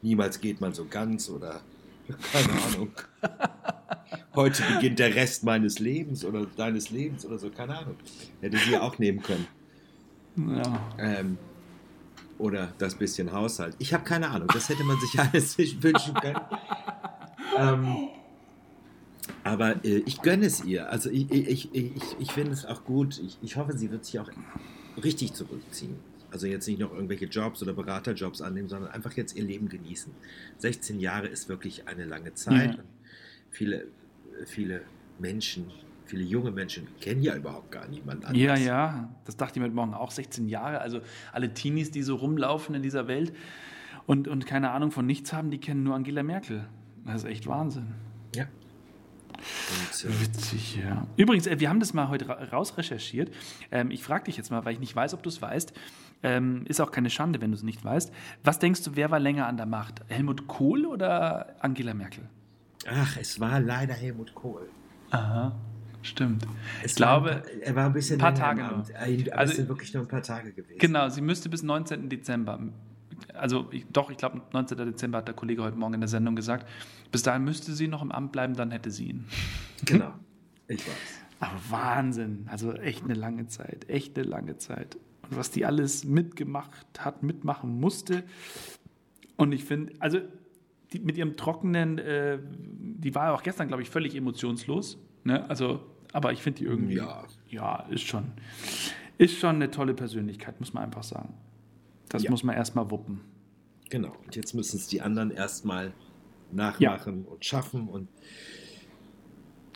niemals 0.02 0.38
geht 0.40 0.60
man 0.60 0.72
so 0.74 0.84
ganz 0.84 1.28
oder 1.30 1.60
keine 2.32 2.52
Ahnung. 2.62 2.90
Heute 4.34 4.62
beginnt 4.74 4.98
der 4.98 5.14
Rest 5.14 5.44
meines 5.44 5.78
Lebens 5.78 6.24
oder 6.24 6.46
deines 6.46 6.90
Lebens 6.90 7.24
oder 7.24 7.38
so, 7.38 7.48
keine 7.50 7.78
Ahnung. 7.78 7.96
Hätte 8.40 8.58
sie 8.58 8.76
auch 8.76 8.98
nehmen 8.98 9.22
können. 9.22 9.46
Ja. 10.36 10.94
Ähm, 10.98 11.38
oder 12.42 12.72
das 12.78 12.96
bisschen 12.96 13.32
Haushalt. 13.32 13.76
Ich 13.78 13.94
habe 13.94 14.02
keine 14.02 14.28
Ahnung. 14.28 14.49
Das 14.52 14.68
hätte 14.68 14.82
man 14.82 14.99
sich 14.99 15.18
alles 15.32 15.56
wünschen 15.56 16.14
können. 16.14 16.40
ähm, 17.56 18.08
aber 19.44 19.84
äh, 19.84 20.02
ich 20.06 20.20
gönne 20.22 20.46
es 20.46 20.64
ihr. 20.64 20.90
Also 20.90 21.08
ich, 21.08 21.30
ich, 21.30 21.72
ich, 21.72 21.92
ich, 22.18 22.32
finde 22.32 22.52
es 22.52 22.66
auch 22.66 22.84
gut. 22.84 23.20
Ich, 23.25 23.38
ich 23.42 23.56
hoffe, 23.56 23.78
sie 23.78 23.92
wird 23.92 24.04
sich 24.04 24.18
auch 24.18 24.28
richtig 25.02 25.34
zurückziehen. 25.34 25.94
Also 26.32 26.49
jetzt 26.49 26.66
nicht 26.66 26.80
noch 26.80 26.92
irgendwelche 26.92 27.26
Jobs 27.26 27.62
oder 27.62 27.75
Beraterjobs 27.75 28.42
annehmen, 28.42 28.68
sondern 28.68 28.90
einfach 28.90 29.12
jetzt 29.12 29.37
ihr 29.37 29.44
Leben 29.44 29.68
genießen. 29.68 30.12
16 30.58 30.99
Jahre 30.99 31.28
ist 31.28 31.49
wirklich 31.49 31.87
eine 31.87 32.04
lange 32.04 32.34
Zeit. 32.34 32.76
Und 32.78 32.84
viele, 33.50 33.87
viele 34.46 34.82
Menschen 35.20 35.70
viele 36.06 36.23
junge 36.23 36.50
Menschen 36.50 36.87
kennen 37.00 37.23
ja 37.23 37.35
überhaupt 37.35 37.71
gar 37.71 37.88
niemanden 37.88 38.25
anders. 38.25 38.42
Ja, 38.42 38.56
ja, 38.56 39.09
das 39.25 39.37
dachte 39.37 39.52
ich 39.52 39.61
mir 39.61 39.66
heute 39.66 39.75
Morgen 39.75 39.94
auch. 39.94 40.11
16 40.11 40.49
Jahre, 40.49 40.80
also 40.80 41.00
alle 41.32 41.54
Teenies, 41.54 41.90
die 41.90 42.02
so 42.02 42.16
rumlaufen 42.16 42.75
in 42.75 42.82
dieser 42.82 43.09
Welt 43.09 43.32
und, 44.06 44.28
und 44.28 44.47
keine 44.47 44.71
Ahnung 44.71 44.90
von 44.90 45.06
nichts 45.06 45.32
haben, 45.32 45.50
die 45.50 45.59
kennen 45.59 45.82
nur 45.82 45.94
Angela 45.94 46.23
Merkel. 46.23 46.64
Das 47.04 47.25
ist 47.25 47.25
echt 47.25 47.47
Wahnsinn. 47.47 47.94
Ja. 48.35 48.47
Und, 49.32 50.04
äh, 50.04 50.21
Witzig, 50.21 50.76
ja. 50.76 51.06
Übrigens, 51.16 51.47
äh, 51.47 51.59
wir 51.59 51.68
haben 51.68 51.80
das 51.80 51.94
mal 51.94 52.09
heute 52.09 52.28
raus 52.28 52.76
recherchiert. 52.76 53.32
Ähm, 53.71 53.90
ich 53.90 54.02
frage 54.02 54.25
dich 54.25 54.37
jetzt 54.37 54.50
mal, 54.50 54.64
weil 54.64 54.75
ich 54.75 54.80
nicht 54.80 54.94
weiß, 54.94 55.14
ob 55.14 55.23
du 55.23 55.28
es 55.28 55.42
weißt. 55.42 55.73
Ähm, 56.23 56.64
ist 56.68 56.80
auch 56.80 56.92
keine 56.92 57.11
Schande, 57.11 57.40
wenn 57.40 57.50
du 57.50 57.56
es 57.56 57.64
nicht 57.64 57.85
weißt. 57.85 58.12
Was 58.44 58.59
denkst 58.59 58.85
du, 58.85 58.94
wer 58.94 59.11
war 59.11 59.18
länger 59.18 59.47
an 59.47 59.56
der 59.56 59.66
Macht? 59.66 60.02
Helmut 60.09 60.47
Kohl 60.47 60.87
oder 60.87 61.56
Angela 61.61 61.94
Merkel? 61.94 62.28
Ach, 62.88 63.16
es 63.16 63.40
war 63.40 63.61
leider 63.61 63.94
Helmut 63.94 64.35
Kohl. 64.35 64.68
Aha. 65.11 65.56
Stimmt. 66.02 66.47
Es 66.82 66.92
ich 66.92 66.97
glaube, 66.97 67.30
war, 67.30 67.42
er 67.61 67.76
war 67.76 67.87
ein 67.87 67.92
bisschen 67.92 68.16
ein 68.16 68.21
paar 68.21 68.35
Tage 68.35 68.62
nur. 68.62 68.71
Aber 68.73 69.38
also, 69.38 69.50
es 69.50 69.56
sind 69.56 69.68
wirklich 69.68 69.94
nur 69.94 70.02
ein 70.02 70.09
paar 70.09 70.23
Tage 70.23 70.52
gewesen. 70.52 70.78
Genau, 70.78 71.09
sie 71.09 71.21
müsste 71.21 71.49
bis 71.49 71.62
19. 71.62 72.09
Dezember. 72.09 72.59
Also 73.35 73.68
ich, 73.71 73.87
doch, 73.92 74.11
ich 74.11 74.16
glaube 74.16 74.42
19. 74.52 74.78
Dezember 74.78 75.18
hat 75.18 75.28
der 75.28 75.35
Kollege 75.35 75.62
heute 75.62 75.76
Morgen 75.76 75.94
in 75.94 76.00
der 76.00 76.09
Sendung 76.09 76.35
gesagt. 76.35 76.68
Bis 77.12 77.23
dahin 77.23 77.44
müsste 77.44 77.73
sie 77.73 77.88
noch 77.88 78.02
im 78.02 78.11
Amt 78.11 78.32
bleiben, 78.32 78.54
dann 78.54 78.71
hätte 78.71 78.90
sie 78.90 79.11
ihn. 79.11 79.25
Genau, 79.85 80.14
ich 80.68 80.78
weiß. 80.78 80.94
Aber 81.40 81.59
Wahnsinn, 81.71 82.47
also 82.49 82.73
echt 82.73 83.02
eine 83.02 83.14
lange 83.14 83.49
Zeit, 83.49 83.88
echt 83.88 84.16
eine 84.16 84.28
lange 84.28 84.59
Zeit. 84.59 84.97
Und 85.28 85.37
was 85.37 85.50
die 85.50 85.66
alles 85.66 86.04
mitgemacht 86.04 87.00
hat, 87.00 87.25
mitmachen 87.25 87.80
musste. 87.80 88.23
Und 89.37 89.50
ich 89.50 89.64
finde, 89.64 89.92
also 89.99 90.21
die, 90.92 91.00
mit 91.00 91.16
ihrem 91.16 91.37
trockenen, 91.37 91.99
äh, 91.99 92.38
die 92.49 93.14
war 93.16 93.26
ja 93.26 93.35
auch 93.35 93.42
gestern, 93.42 93.66
glaube 93.66 93.82
ich, 93.82 93.90
völlig 93.90 94.14
emotionslos. 94.14 94.99
Ne? 95.25 95.49
Also, 95.49 95.80
aber 96.12 96.33
ich 96.33 96.42
finde 96.42 96.61
die 96.61 96.64
irgendwie, 96.64 96.97
ja. 96.97 97.25
ja, 97.49 97.87
ist 97.90 98.07
schon, 98.07 98.33
ist 99.19 99.38
schon 99.38 99.57
eine 99.57 99.71
tolle 99.71 99.95
Persönlichkeit, 99.95 100.61
muss 100.61 100.73
man 100.75 100.85
einfach 100.85 101.02
sagen. 101.02 101.35
Das 102.09 102.25
ja. 102.25 102.31
muss 102.31 102.42
man 102.42 102.54
erstmal 102.57 102.90
wuppen. 102.90 103.21
Genau. 103.90 104.12
Und 104.25 104.37
jetzt 104.37 104.54
müssen 104.54 104.76
es 104.76 104.87
die 104.87 105.00
anderen 105.00 105.31
erstmal 105.31 105.92
nachmachen 106.50 107.25
ja. 107.25 107.31
und 107.31 107.45
schaffen 107.45 107.88
und 107.88 108.09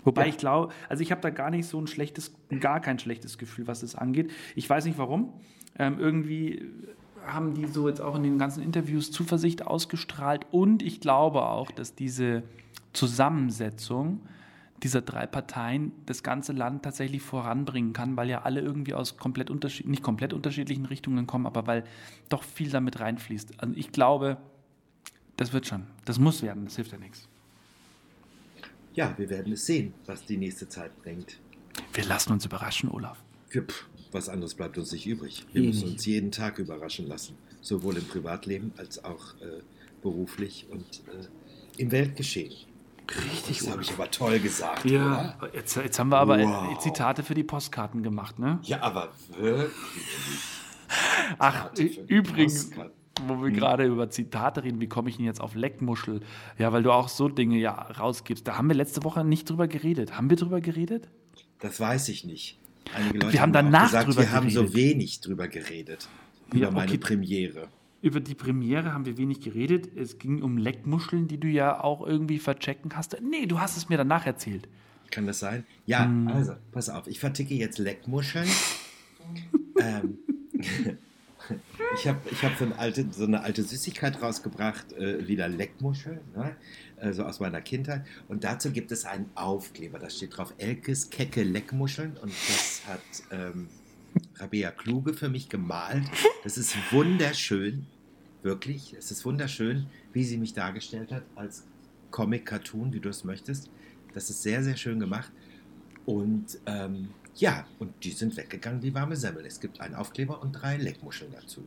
Wobei 0.04 0.22
ja. 0.22 0.28
ich 0.28 0.38
glaube, 0.38 0.72
also 0.88 1.02
ich 1.02 1.10
habe 1.10 1.20
da 1.20 1.30
gar 1.30 1.50
nicht 1.50 1.66
so 1.66 1.80
ein 1.80 1.88
schlechtes, 1.88 2.32
gar 2.60 2.80
kein 2.80 3.00
schlechtes 3.00 3.38
Gefühl, 3.38 3.66
was 3.66 3.80
das 3.80 3.96
angeht. 3.96 4.30
Ich 4.54 4.70
weiß 4.70 4.84
nicht 4.84 4.98
warum. 4.98 5.32
Ähm, 5.76 5.98
irgendwie 5.98 6.64
haben 7.26 7.54
die 7.54 7.66
so 7.66 7.88
jetzt 7.88 8.00
auch 8.00 8.14
in 8.14 8.22
den 8.22 8.38
ganzen 8.38 8.62
Interviews 8.62 9.10
Zuversicht 9.10 9.66
ausgestrahlt 9.66 10.46
und 10.52 10.80
ich 10.82 11.00
glaube 11.00 11.42
auch, 11.42 11.72
dass 11.72 11.96
diese 11.96 12.44
Zusammensetzung 12.92 14.20
dieser 14.82 15.00
drei 15.00 15.26
Parteien 15.26 15.92
das 16.06 16.22
ganze 16.22 16.52
Land 16.52 16.82
tatsächlich 16.82 17.22
voranbringen 17.22 17.92
kann, 17.92 18.16
weil 18.16 18.28
ja 18.28 18.42
alle 18.42 18.60
irgendwie 18.60 18.94
aus 18.94 19.16
komplett 19.16 19.50
unterschiedlichen, 19.50 19.90
nicht 19.90 20.02
komplett 20.02 20.32
unterschiedlichen 20.32 20.86
Richtungen 20.86 21.26
kommen, 21.26 21.46
aber 21.46 21.66
weil 21.66 21.84
doch 22.28 22.42
viel 22.42 22.70
damit 22.70 23.00
reinfließt. 23.00 23.60
Also 23.60 23.74
ich 23.76 23.92
glaube, 23.92 24.36
das 25.36 25.52
wird 25.52 25.66
schon. 25.66 25.86
Das 26.04 26.18
muss 26.18 26.42
werden, 26.42 26.64
das 26.64 26.76
hilft 26.76 26.92
ja 26.92 26.98
nichts. 26.98 27.28
Ja, 28.94 29.14
wir 29.18 29.28
werden 29.28 29.52
es 29.52 29.66
sehen, 29.66 29.92
was 30.06 30.24
die 30.24 30.36
nächste 30.36 30.68
Zeit 30.68 30.96
bringt. 31.02 31.38
Wir 31.92 32.04
lassen 32.04 32.32
uns 32.32 32.44
überraschen, 32.46 32.90
Olaf. 32.90 33.22
Pff, 33.50 33.88
was 34.12 34.28
anderes 34.28 34.54
bleibt 34.54 34.78
uns 34.78 34.92
nicht 34.92 35.06
übrig. 35.06 35.46
Wir 35.52 35.62
müssen 35.62 35.88
uns 35.90 36.06
jeden 36.06 36.30
Tag 36.30 36.58
überraschen 36.58 37.06
lassen, 37.06 37.36
sowohl 37.60 37.96
im 37.96 38.04
Privatleben 38.04 38.72
als 38.76 39.04
auch 39.04 39.34
äh, 39.40 39.60
beruflich 40.02 40.66
und 40.70 41.02
äh, 41.08 41.26
im 41.82 41.92
Weltgeschehen. 41.92 42.54
Richtig, 43.08 43.58
das 43.58 43.70
habe 43.70 43.82
ich 43.82 43.92
aber 43.92 44.10
toll 44.10 44.40
gesagt. 44.40 44.84
Ja, 44.84 45.34
jetzt, 45.52 45.76
jetzt, 45.76 45.98
haben 45.98 46.08
wir 46.08 46.18
aber 46.18 46.38
wow. 46.38 46.78
Zitate 46.78 47.22
für 47.22 47.34
die 47.34 47.44
Postkarten 47.44 48.02
gemacht, 48.02 48.38
ne? 48.38 48.58
Ja, 48.62 48.82
aber 48.82 49.10
wirklich. 49.38 49.70
Ach, 51.38 51.70
übrigens, 52.08 52.70
wo 53.26 53.40
wir 53.42 53.48
hm. 53.48 53.54
gerade 53.54 53.84
über 53.84 54.10
Zitate 54.10 54.64
reden, 54.64 54.80
wie 54.80 54.88
komme 54.88 55.08
ich 55.08 55.16
denn 55.16 55.24
jetzt 55.24 55.40
auf 55.40 55.54
Leckmuschel? 55.54 56.20
Ja, 56.58 56.72
weil 56.72 56.82
du 56.82 56.92
auch 56.92 57.08
so 57.08 57.28
Dinge 57.28 57.58
ja 57.58 57.72
rausgibst. 57.72 58.46
Da 58.46 58.58
haben 58.58 58.68
wir 58.68 58.76
letzte 58.76 59.04
Woche 59.04 59.24
nicht 59.24 59.48
drüber 59.48 59.68
geredet. 59.68 60.16
Haben 60.16 60.28
wir 60.30 60.36
drüber 60.36 60.60
geredet? 60.60 61.08
Das 61.60 61.80
weiß 61.80 62.08
ich 62.08 62.24
nicht. 62.24 62.58
Einige 62.94 63.18
Leute 63.18 63.32
wir 63.32 63.40
haben, 63.40 63.54
haben 63.56 63.70
danach 63.70 63.86
gesagt, 63.86 64.08
drüber 64.08 64.16
wir 64.18 64.26
geredet. 64.26 64.56
haben 64.56 64.68
so 64.68 64.74
wenig 64.74 65.20
drüber 65.20 65.48
geredet. 65.48 66.08
Über 66.48 66.58
ja, 66.58 66.68
okay. 66.68 66.76
meine 66.76 66.98
Premiere 66.98 67.68
über 68.02 68.20
die 68.20 68.34
Premiere 68.34 68.92
haben 68.92 69.06
wir 69.06 69.16
wenig 69.16 69.40
geredet. 69.40 69.96
Es 69.96 70.18
ging 70.18 70.42
um 70.42 70.58
Leckmuscheln, 70.58 71.28
die 71.28 71.38
du 71.38 71.48
ja 71.48 71.82
auch 71.82 72.06
irgendwie 72.06 72.38
verchecken 72.38 72.92
hast. 72.94 73.16
Nee, 73.22 73.46
du 73.46 73.60
hast 73.60 73.76
es 73.76 73.88
mir 73.88 73.96
danach 73.96 74.26
erzählt. 74.26 74.68
Kann 75.10 75.26
das 75.26 75.38
sein? 75.38 75.64
Ja, 75.86 76.04
hm. 76.04 76.28
also, 76.28 76.54
pass 76.72 76.88
auf, 76.88 77.06
ich 77.06 77.20
verticke 77.20 77.54
jetzt 77.54 77.78
Leckmuscheln. 77.78 78.48
ähm, 79.80 80.18
ich 81.94 82.08
habe 82.08 82.18
ich 82.30 82.42
hab 82.42 82.56
so, 82.58 82.64
eine 82.64 82.78
alte, 82.78 83.06
so 83.10 83.24
eine 83.24 83.42
alte 83.42 83.62
Süßigkeit 83.62 84.20
rausgebracht, 84.20 84.92
äh, 84.92 85.26
wieder 85.26 85.48
Leckmuscheln, 85.48 86.20
ne? 86.34 86.56
also 86.96 87.24
aus 87.24 87.40
meiner 87.40 87.60
Kindheit. 87.60 88.04
Und 88.28 88.44
dazu 88.44 88.72
gibt 88.72 88.92
es 88.92 89.04
einen 89.04 89.30
Aufkleber, 89.34 89.98
da 89.98 90.10
steht 90.10 90.36
drauf 90.36 90.54
Elkes 90.58 91.10
kecke 91.10 91.42
Leckmuscheln 91.42 92.16
und 92.16 92.32
das 92.48 92.82
hat 92.86 93.00
ähm, 93.30 93.68
Rabea 94.36 94.70
Kluge 94.70 95.14
für 95.14 95.28
mich 95.28 95.48
gemalt. 95.48 96.04
Das 96.44 96.58
ist 96.58 96.76
wunderschön 96.90 97.86
wirklich. 98.42 98.94
Es 98.94 99.10
ist 99.10 99.24
wunderschön, 99.24 99.86
wie 100.12 100.24
sie 100.24 100.38
mich 100.38 100.54
dargestellt 100.54 101.12
hat 101.12 101.24
als 101.34 101.64
Comic-Cartoon, 102.10 102.92
wie 102.92 103.00
du 103.00 103.10
es 103.10 103.24
möchtest. 103.24 103.70
Das 104.14 104.30
ist 104.30 104.42
sehr, 104.42 104.62
sehr 104.62 104.76
schön 104.76 104.98
gemacht. 104.98 105.30
Und 106.06 106.58
ähm, 106.64 107.08
ja, 107.34 107.66
und 107.78 107.92
die 108.02 108.12
sind 108.12 108.36
weggegangen 108.36 108.82
wie 108.82 108.94
warme 108.94 109.16
Semmel. 109.16 109.44
Es 109.44 109.60
gibt 109.60 109.80
einen 109.80 109.94
Aufkleber 109.94 110.40
und 110.40 110.52
drei 110.52 110.76
Leckmuscheln 110.78 111.32
dazu. 111.32 111.66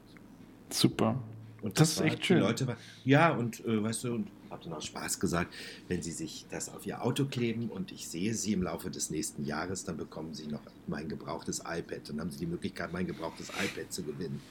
Super. 0.70 1.22
Und 1.62 1.80
das, 1.80 1.96
das 1.96 2.06
ist 2.06 2.12
echt 2.14 2.26
schön. 2.26 2.40
Leute 2.40 2.78
ja, 3.04 3.32
und 3.32 3.64
äh, 3.66 3.84
weißt 3.84 4.06
du, 4.06 4.14
und 4.16 4.30
habe 4.50 4.64
dann 4.64 4.74
auch 4.74 4.82
Spaß 4.82 5.20
gesagt, 5.20 5.54
wenn 5.88 6.02
Sie 6.02 6.12
sich 6.12 6.46
das 6.50 6.70
auf 6.74 6.86
Ihr 6.86 7.04
Auto 7.04 7.26
kleben 7.26 7.70
und 7.70 7.92
ich 7.92 8.08
sehe 8.08 8.34
Sie 8.34 8.54
im 8.54 8.64
Laufe 8.64 8.90
des 8.90 9.10
nächsten 9.10 9.46
Jahres, 9.46 9.84
dann 9.84 9.98
bekommen 9.98 10.34
Sie 10.34 10.48
noch 10.48 10.62
mein 10.88 11.08
gebrauchtes 11.10 11.60
iPad. 11.60 12.10
Dann 12.10 12.20
haben 12.20 12.32
Sie 12.32 12.40
die 12.40 12.48
Möglichkeit, 12.48 12.92
mein 12.92 13.08
gebrauchtes 13.08 13.50
iPad 13.50 13.92
zu 13.92 14.04
gewinnen. 14.04 14.42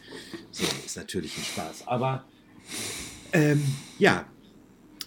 So, 0.51 0.65
ist 0.85 0.97
natürlich 0.97 1.37
ein 1.37 1.45
Spaß. 1.45 1.89
Aber 1.89 2.25
ähm, 3.33 3.63
ja, 3.99 4.27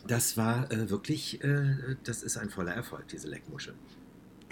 das 0.08 0.38
war 0.38 0.72
äh, 0.72 0.90
wirklich, 0.90 1.44
äh, 1.44 1.96
das 2.04 2.24
ist 2.24 2.38
ein 2.38 2.50
voller 2.50 2.74
Erfolg, 2.74 3.08
diese 3.08 3.28
Leckmuschel. 3.28 3.74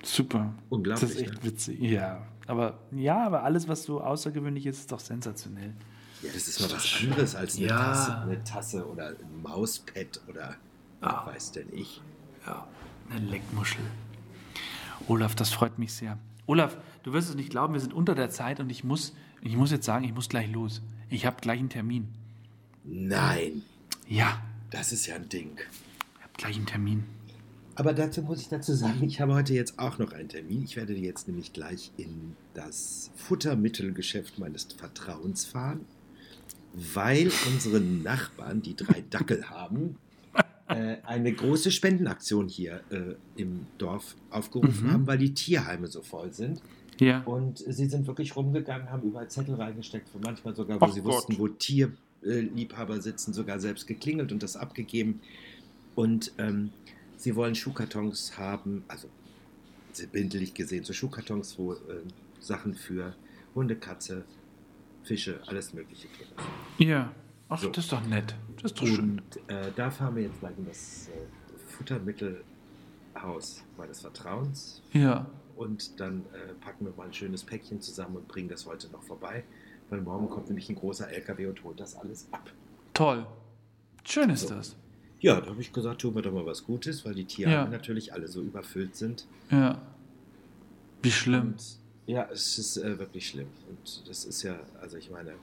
Super. 0.03 0.53
Unglaublich. 0.69 1.09
Das 1.09 1.19
ist 1.19 1.21
echt 1.21 1.43
ne? 1.43 1.51
witzig. 1.51 1.79
Ja. 1.81 2.25
Aber 2.47 2.79
ja, 2.91 3.25
aber 3.25 3.43
alles, 3.43 3.67
was 3.67 3.83
so 3.83 4.01
außergewöhnlich 4.01 4.65
ist, 4.65 4.79
ist 4.79 4.91
doch 4.91 4.99
sensationell. 4.99 5.73
Ja, 6.21 6.29
das 6.33 6.47
ist 6.47 6.59
mal 6.59 6.71
was 6.71 6.99
anderes 7.01 7.35
als 7.35 7.57
eine, 7.57 7.67
ja. 7.67 7.77
Tasse, 7.77 8.17
eine 8.17 8.43
Tasse 8.43 8.87
oder 8.87 9.09
ein 9.09 9.41
Mauspad 9.41 10.19
oder 10.27 10.55
ja. 11.01 11.25
weiß 11.25 11.53
denn 11.53 11.67
ich. 11.71 12.01
Ja, 12.45 12.67
eine 13.09 13.25
Leckmuschel. 13.25 13.83
Olaf, 15.07 15.35
das 15.35 15.49
freut 15.49 15.79
mich 15.79 15.93
sehr. 15.93 16.17
Olaf, 16.45 16.77
du 17.03 17.13
wirst 17.13 17.29
es 17.29 17.35
nicht 17.35 17.49
glauben, 17.49 17.73
wir 17.73 17.79
sind 17.79 17.93
unter 17.93 18.15
der 18.15 18.29
Zeit 18.29 18.59
und 18.59 18.69
ich 18.69 18.83
muss, 18.83 19.13
ich 19.41 19.55
muss 19.55 19.71
jetzt 19.71 19.85
sagen, 19.85 20.03
ich 20.03 20.13
muss 20.13 20.27
gleich 20.27 20.51
los. 20.51 20.81
Ich 21.09 21.25
habe 21.25 21.37
gleich 21.39 21.59
einen 21.59 21.69
Termin. 21.69 22.09
Nein. 22.83 23.63
Ja. 24.07 24.41
Das 24.71 24.91
ist 24.91 25.05
ja 25.05 25.15
ein 25.15 25.29
Ding. 25.29 25.57
Ich 25.57 26.23
habe 26.23 26.33
gleich 26.37 26.55
einen 26.57 26.65
Termin. 26.65 27.05
Aber 27.75 27.93
dazu 27.93 28.21
muss 28.23 28.41
ich 28.41 28.49
dazu 28.49 28.73
sagen, 28.73 29.01
ich 29.03 29.21
habe 29.21 29.33
heute 29.33 29.53
jetzt 29.53 29.79
auch 29.79 29.99
noch 29.99 30.11
einen 30.11 30.27
Termin. 30.27 30.63
Ich 30.63 30.75
werde 30.75 30.93
jetzt 30.93 31.29
nämlich 31.29 31.53
gleich 31.53 31.91
in 31.95 32.35
das 32.53 33.09
Futtermittelgeschäft 33.15 34.37
meines 34.37 34.65
Vertrauens 34.65 35.45
fahren 35.45 35.85
weil 36.73 37.31
unsere 37.47 37.79
Nachbarn, 37.79 38.61
die 38.61 38.75
drei 38.75 39.03
Dackel 39.09 39.49
haben, 39.49 39.97
äh, 40.67 40.97
eine 41.03 41.33
große 41.33 41.71
Spendenaktion 41.71 42.47
hier 42.47 42.81
äh, 42.89 43.15
im 43.35 43.65
Dorf 43.77 44.15
aufgerufen 44.29 44.87
mhm. 44.87 44.91
haben, 44.91 45.07
weil 45.07 45.17
die 45.17 45.33
Tierheime 45.33 45.87
so 45.87 46.01
voll 46.01 46.33
sind. 46.33 46.61
Ja. 46.99 47.21
Und 47.21 47.59
sie 47.59 47.85
sind 47.85 48.07
wirklich 48.07 48.35
rumgegangen, 48.35 48.91
haben 48.91 49.03
überall 49.03 49.29
Zettel 49.29 49.55
reingesteckt, 49.55 50.09
manchmal 50.21 50.55
sogar, 50.55 50.79
wo 50.81 50.85
Och 50.85 50.93
sie 50.93 51.01
Gott. 51.01 51.13
wussten, 51.13 51.39
wo 51.39 51.47
Tierliebhaber 51.47 53.01
sitzen, 53.01 53.33
sogar 53.33 53.59
selbst 53.59 53.87
geklingelt 53.87 54.31
und 54.31 54.43
das 54.43 54.57
abgegeben. 54.57 55.21
Und 55.95 56.33
ähm, 56.37 56.71
sie 57.15 57.35
wollen 57.35 57.55
Schuhkartons 57.55 58.37
haben, 58.37 58.83
also 58.87 59.07
bildlich 60.11 60.53
gesehen, 60.53 60.83
so 60.83 60.93
Schuhkartons, 60.93 61.57
wo 61.57 61.73
äh, 61.73 61.77
Sachen 62.39 62.75
für 62.75 63.15
Hunde, 63.55 63.75
Katze, 63.75 64.25
Fische, 65.03 65.39
alles 65.47 65.73
Mögliche 65.73 66.07
drin 66.07 66.27
Ja, 66.89 67.11
ach, 67.47 67.59
so. 67.59 67.69
das 67.69 67.85
ist 67.85 67.91
doch 67.91 68.05
nett. 68.05 68.35
Das 68.61 68.71
ist 68.71 68.81
doch 68.81 68.87
schön. 68.87 69.21
Und 69.21 69.49
äh, 69.49 69.71
da 69.75 69.89
fahren 69.89 70.15
wir 70.15 70.23
jetzt 70.23 70.39
gleich 70.39 70.57
in 70.57 70.65
das 70.65 71.07
äh, 71.07 71.11
Futtermittelhaus 71.67 73.63
meines 73.77 74.01
Vertrauens. 74.01 74.81
Ja. 74.93 75.25
Und 75.55 75.99
dann 75.99 76.25
äh, 76.33 76.53
packen 76.61 76.85
wir 76.85 76.93
mal 76.95 77.07
ein 77.07 77.13
schönes 77.13 77.43
Päckchen 77.43 77.81
zusammen 77.81 78.17
und 78.17 78.27
bringen 78.27 78.49
das 78.49 78.65
heute 78.65 78.89
noch 78.89 79.03
vorbei. 79.03 79.43
Weil 79.89 80.01
morgen 80.01 80.29
kommt 80.29 80.47
nämlich 80.47 80.69
ein 80.69 80.75
großer 80.75 81.09
LKW 81.09 81.47
und 81.47 81.63
holt 81.63 81.79
das 81.79 81.95
alles 81.95 82.27
ab. 82.31 82.51
Toll. 82.93 83.25
Schön 84.03 84.29
ist 84.29 84.47
so. 84.47 84.55
das. 84.55 84.75
Ja, 85.19 85.41
da 85.41 85.49
habe 85.49 85.61
ich 85.61 85.73
gesagt, 85.73 86.01
tun 86.01 86.15
wir 86.15 86.21
doch 86.21 86.31
mal 86.31 86.45
was 86.45 86.63
Gutes, 86.63 87.03
weil 87.05 87.13
die 87.13 87.25
Tiere 87.25 87.51
ja. 87.51 87.65
natürlich 87.67 88.13
alle 88.13 88.27
so 88.27 88.41
überfüllt 88.41 88.95
sind. 88.95 89.25
Ja. 89.51 89.81
Wie 91.01 91.11
schlimm. 91.11 91.53
Und, 91.53 91.79
ja, 92.09 92.27
es 92.31 92.57
ist 92.57 92.77
äh, 92.77 92.97
wirklich 92.97 93.27
schlimm. 93.27 93.47
Und 93.69 94.09
das 94.09 94.25
ist 94.25 94.41
ja, 94.41 94.59
also 94.81 94.97
ich 94.97 95.11
meine, 95.11 95.33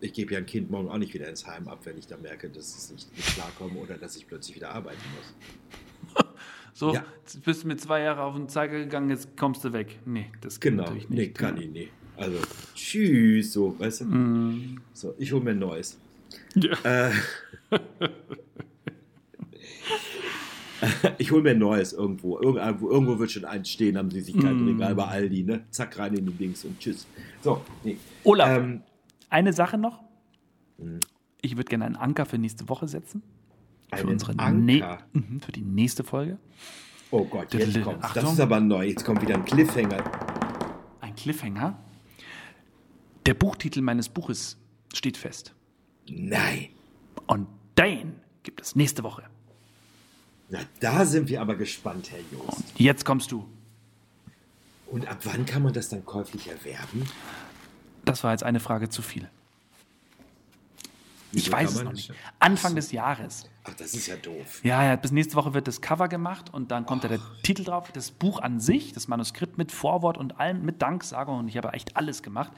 ich 0.00 0.12
gebe 0.12 0.32
ja 0.32 0.38
ein 0.38 0.46
Kind 0.46 0.70
morgen 0.70 0.88
auch 0.88 0.98
nicht 0.98 1.12
wieder 1.12 1.28
ins 1.28 1.44
Heim 1.44 1.66
ab, 1.66 1.80
wenn 1.84 1.98
ich 1.98 2.06
da 2.06 2.16
merke, 2.16 2.48
dass 2.48 2.76
es 2.76 2.90
nicht 2.92 3.16
mit 3.16 3.26
klarkomme 3.26 3.80
oder 3.80 3.98
dass 3.98 4.14
ich 4.16 4.28
plötzlich 4.28 4.54
wieder 4.56 4.70
arbeiten 4.70 5.00
muss. 5.16 6.24
So, 6.72 6.94
ja. 6.94 7.04
jetzt 7.20 7.44
bist 7.44 7.64
du 7.64 7.68
mit 7.68 7.80
zwei 7.80 8.00
Jahren 8.00 8.20
auf 8.20 8.34
den 8.34 8.48
Zeiger 8.48 8.78
gegangen, 8.78 9.10
jetzt 9.10 9.36
kommst 9.36 9.64
du 9.64 9.72
weg. 9.72 9.98
Nee, 10.06 10.30
das 10.40 10.60
geht 10.60 10.70
genau. 10.70 10.84
natürlich 10.84 11.10
nicht. 11.10 11.18
Nee, 11.18 11.28
kann 11.28 11.60
ich 11.60 11.68
nicht. 11.68 11.90
Also, 12.16 12.38
tschüss, 12.74 13.52
so, 13.52 13.78
weißt 13.78 14.02
du? 14.02 14.04
Mm. 14.06 14.80
So, 14.94 15.14
ich 15.18 15.30
hole 15.32 15.42
mir 15.42 15.50
ein 15.50 15.58
neues. 15.58 15.98
Ja. 16.54 17.08
Äh, 17.08 17.12
ich 21.18 21.30
hole 21.30 21.42
mir 21.42 21.50
ein 21.50 21.58
neues 21.58 21.92
irgendwo. 21.92 22.38
irgendwo. 22.40 22.90
Irgendwo 22.90 23.18
wird 23.18 23.30
schon 23.30 23.44
eins 23.44 23.68
stehen 23.68 23.96
am 23.96 24.10
Süßigkeitenregal 24.10 24.94
mm. 24.94 24.96
bei 24.96 25.04
Aldi, 25.04 25.42
ne? 25.44 25.64
Zack, 25.70 25.98
rein 25.98 26.14
in 26.14 26.26
die 26.26 26.32
Dings 26.32 26.64
und 26.64 26.78
tschüss. 26.78 27.06
So, 27.42 27.62
nee. 27.84 27.96
Olaf, 28.24 28.58
ähm, 28.58 28.82
eine 29.28 29.52
Sache 29.52 29.78
noch. 29.78 30.02
Mm. 30.78 30.98
Ich 31.42 31.56
würde 31.56 31.68
gerne 31.68 31.86
einen 31.86 31.96
Anker 31.96 32.26
für 32.26 32.38
nächste 32.38 32.68
Woche 32.68 32.88
setzen. 32.88 33.22
Für 33.94 34.06
unsere 34.06 34.38
Anker? 34.38 34.98
Ne 35.12 35.40
für 35.40 35.52
die 35.52 35.62
nächste 35.62 36.04
Folge. 36.04 36.38
Oh 37.10 37.24
Gott, 37.24 37.52
jetzt 37.54 37.82
kommt 37.82 38.04
Das 38.14 38.32
ist 38.32 38.40
aber 38.40 38.60
neu. 38.60 38.86
Jetzt 38.86 39.04
kommt 39.04 39.20
wieder 39.22 39.34
ein 39.34 39.44
Cliffhanger. 39.44 40.04
Ein 41.00 41.14
Cliffhanger? 41.16 41.82
Der 43.26 43.34
Buchtitel 43.34 43.80
meines 43.80 44.08
Buches 44.08 44.58
steht 44.94 45.16
fest. 45.16 45.54
Nein. 46.08 46.68
Und 47.26 47.48
den 47.76 48.14
gibt 48.42 48.60
es 48.60 48.76
nächste 48.76 49.02
Woche. 49.02 49.24
Na, 50.50 50.58
da 50.80 51.06
sind 51.06 51.28
wir 51.28 51.40
aber 51.40 51.54
gespannt, 51.54 52.10
Herr 52.10 52.20
Jost. 52.32 52.64
Jetzt 52.76 53.04
kommst 53.04 53.30
du. 53.30 53.48
Und 54.88 55.06
ab 55.06 55.18
wann 55.22 55.46
kann 55.46 55.62
man 55.62 55.72
das 55.72 55.88
dann 55.88 56.04
käuflich 56.04 56.48
erwerben? 56.48 57.08
Das 58.04 58.24
war 58.24 58.32
jetzt 58.32 58.42
eine 58.42 58.58
Frage 58.58 58.88
zu 58.88 59.02
viel. 59.02 59.28
Wieso 61.32 61.46
ich 61.46 61.52
weiß 61.52 61.74
es 61.74 61.82
noch 61.84 61.92
nicht. 61.92 62.12
Anfang 62.40 62.70
so. 62.70 62.76
des 62.76 62.90
Jahres. 62.90 63.48
Ach, 63.62 63.74
das 63.74 63.94
ist 63.94 64.08
ja 64.08 64.16
doof. 64.16 64.64
Ja, 64.64 64.82
ja, 64.82 64.96
bis 64.96 65.12
nächste 65.12 65.36
Woche 65.36 65.54
wird 65.54 65.68
das 65.68 65.80
Cover 65.80 66.08
gemacht 66.08 66.52
und 66.52 66.72
dann 66.72 66.86
kommt 66.86 67.04
oh. 67.04 67.08
da 67.08 67.16
der 67.16 67.24
Titel 67.44 67.62
drauf, 67.62 67.92
das 67.92 68.10
Buch 68.10 68.40
an 68.40 68.58
sich, 68.58 68.92
das 68.92 69.06
Manuskript 69.06 69.56
mit 69.56 69.70
Vorwort 69.70 70.18
und 70.18 70.40
allem, 70.40 70.64
mit 70.64 70.82
Danksagung 70.82 71.38
und 71.38 71.48
ich 71.48 71.56
habe 71.56 71.72
echt 71.72 71.96
alles 71.96 72.24
gemacht. 72.24 72.50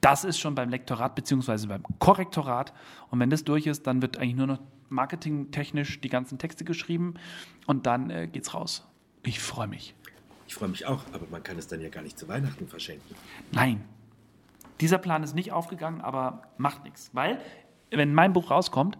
Das 0.00 0.24
ist 0.24 0.38
schon 0.38 0.54
beim 0.54 0.70
Lektorat 0.70 1.14
bzw. 1.16 1.66
beim 1.66 1.82
Korrektorat. 1.98 2.72
Und 3.10 3.20
wenn 3.20 3.28
das 3.28 3.44
durch 3.44 3.66
ist, 3.66 3.86
dann 3.86 4.00
wird 4.00 4.16
eigentlich 4.16 4.36
nur 4.36 4.46
noch 4.46 4.60
marketingtechnisch 4.90 6.00
die 6.00 6.08
ganzen 6.08 6.38
Texte 6.38 6.64
geschrieben 6.64 7.14
und 7.66 7.86
dann 7.86 8.10
äh, 8.10 8.26
geht's 8.26 8.54
raus. 8.54 8.86
Ich 9.22 9.40
freue 9.40 9.66
mich. 9.66 9.94
Ich 10.46 10.54
freue 10.54 10.68
mich 10.68 10.86
auch, 10.86 11.04
aber 11.12 11.26
man 11.30 11.42
kann 11.42 11.58
es 11.58 11.66
dann 11.68 11.80
ja 11.80 11.90
gar 11.90 12.02
nicht 12.02 12.18
zu 12.18 12.28
Weihnachten 12.28 12.66
verschenken. 12.66 13.14
Nein. 13.52 13.84
Dieser 14.80 14.98
Plan 14.98 15.22
ist 15.22 15.34
nicht 15.34 15.52
aufgegangen, 15.52 16.00
aber 16.00 16.42
macht 16.56 16.84
nichts. 16.84 17.10
Weil, 17.12 17.40
wenn 17.90 18.14
mein 18.14 18.32
Buch 18.32 18.50
rauskommt, 18.50 18.96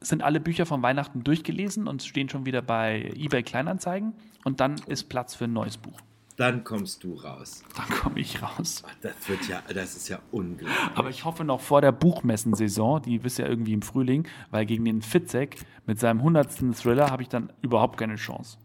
sind 0.00 0.22
alle 0.22 0.40
Bücher 0.40 0.66
von 0.66 0.82
Weihnachten 0.82 1.24
durchgelesen 1.24 1.88
und 1.88 2.02
stehen 2.02 2.28
schon 2.28 2.44
wieder 2.44 2.60
bei 2.60 3.12
eBay 3.14 3.42
Kleinanzeigen 3.42 4.14
und 4.44 4.60
dann 4.60 4.76
ist 4.86 5.04
Platz 5.04 5.34
für 5.34 5.44
ein 5.44 5.52
neues 5.52 5.76
Buch. 5.76 5.98
Dann 6.36 6.64
kommst 6.64 7.02
du 7.02 7.14
raus. 7.14 7.64
Dann 7.76 7.88
komme 7.98 8.20
ich 8.20 8.42
raus. 8.42 8.82
Das 9.00 9.14
wird 9.26 9.48
ja, 9.48 9.62
das 9.72 9.96
ist 9.96 10.08
ja 10.08 10.18
unglaublich. 10.30 10.76
Aber 10.94 11.08
ich 11.08 11.24
hoffe 11.24 11.44
noch 11.44 11.60
vor 11.60 11.80
der 11.80 11.92
Buchmessensaison, 11.92 13.02
die 13.02 13.16
ist 13.16 13.38
ja 13.38 13.46
irgendwie 13.46 13.72
im 13.72 13.82
Frühling, 13.82 14.28
weil 14.50 14.66
gegen 14.66 14.84
den 14.84 15.00
Fitzek 15.00 15.64
mit 15.86 15.98
seinem 15.98 16.18
100. 16.18 16.76
Thriller 16.76 17.10
habe 17.10 17.22
ich 17.22 17.30
dann 17.30 17.50
überhaupt 17.62 17.96
keine 17.98 18.16
Chance. 18.16 18.58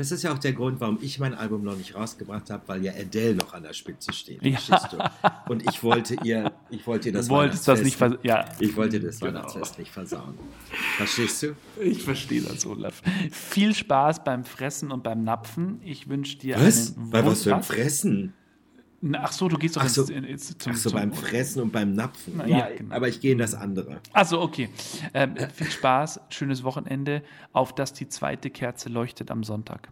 Das 0.00 0.12
ist 0.12 0.22
ja 0.22 0.32
auch 0.32 0.38
der 0.38 0.54
Grund, 0.54 0.80
warum 0.80 0.96
ich 1.02 1.18
mein 1.18 1.34
Album 1.34 1.62
noch 1.62 1.76
nicht 1.76 1.94
rausgebracht 1.94 2.48
habe, 2.48 2.62
weil 2.68 2.82
ja 2.82 2.90
Adele 2.92 3.34
noch 3.34 3.52
an 3.52 3.64
der 3.64 3.74
Spitze 3.74 4.14
steht. 4.14 4.42
Ja. 4.42 4.58
Und 5.46 5.68
ich 5.68 5.82
wollte 5.82 6.16
ihr, 6.24 6.52
ich 6.70 6.86
wollte 6.86 7.10
ihr 7.10 7.12
das 7.12 7.28
Wolltest 7.28 7.68
das 7.68 7.82
nicht 7.82 8.00
ja. 8.22 8.46
Ich 8.60 8.74
wollte 8.76 8.98
das 8.98 9.20
genau. 9.20 9.34
Weihnachtsfest 9.34 9.78
nicht 9.78 9.90
versauen. 9.90 10.38
Verstehst 10.96 11.42
du? 11.42 11.54
Ich 11.82 12.02
verstehe 12.02 12.40
das, 12.40 12.64
Olaf. 12.64 13.02
Viel 13.30 13.74
Spaß 13.74 14.24
beim 14.24 14.44
Fressen 14.44 14.90
und 14.90 15.02
beim 15.02 15.22
Napfen. 15.22 15.82
Ich 15.84 16.08
wünsche 16.08 16.38
dir 16.38 16.56
was? 16.58 16.96
einen 16.96 17.10
Bei 17.10 17.22
was 17.22 17.42
für 17.42 17.54
ein 17.54 17.62
Fressen? 17.62 18.32
Ach 19.14 19.32
so, 19.32 19.48
du 19.48 19.56
gehst 19.56 19.76
doch 19.76 19.82
ach 19.82 19.88
so, 19.88 20.02
ins, 20.02 20.26
ins, 20.50 20.58
zum, 20.58 20.72
Ach 20.72 20.76
so, 20.76 20.90
beim 20.90 21.12
Fressen 21.12 21.62
und 21.62 21.72
beim 21.72 21.94
Napfen. 21.94 22.34
Na, 22.36 22.46
ja, 22.46 22.68
genau. 22.68 22.94
aber 22.94 23.08
ich 23.08 23.20
gehe 23.20 23.32
in 23.32 23.38
das 23.38 23.54
andere. 23.54 24.00
Ach 24.12 24.26
so, 24.26 24.40
okay. 24.40 24.68
Ähm, 25.14 25.36
viel 25.54 25.70
Spaß, 25.70 26.20
schönes 26.28 26.64
Wochenende, 26.64 27.22
auf 27.52 27.74
dass 27.74 27.94
die 27.94 28.08
zweite 28.08 28.50
Kerze 28.50 28.90
leuchtet 28.90 29.30
am 29.30 29.42
Sonntag. 29.42 29.88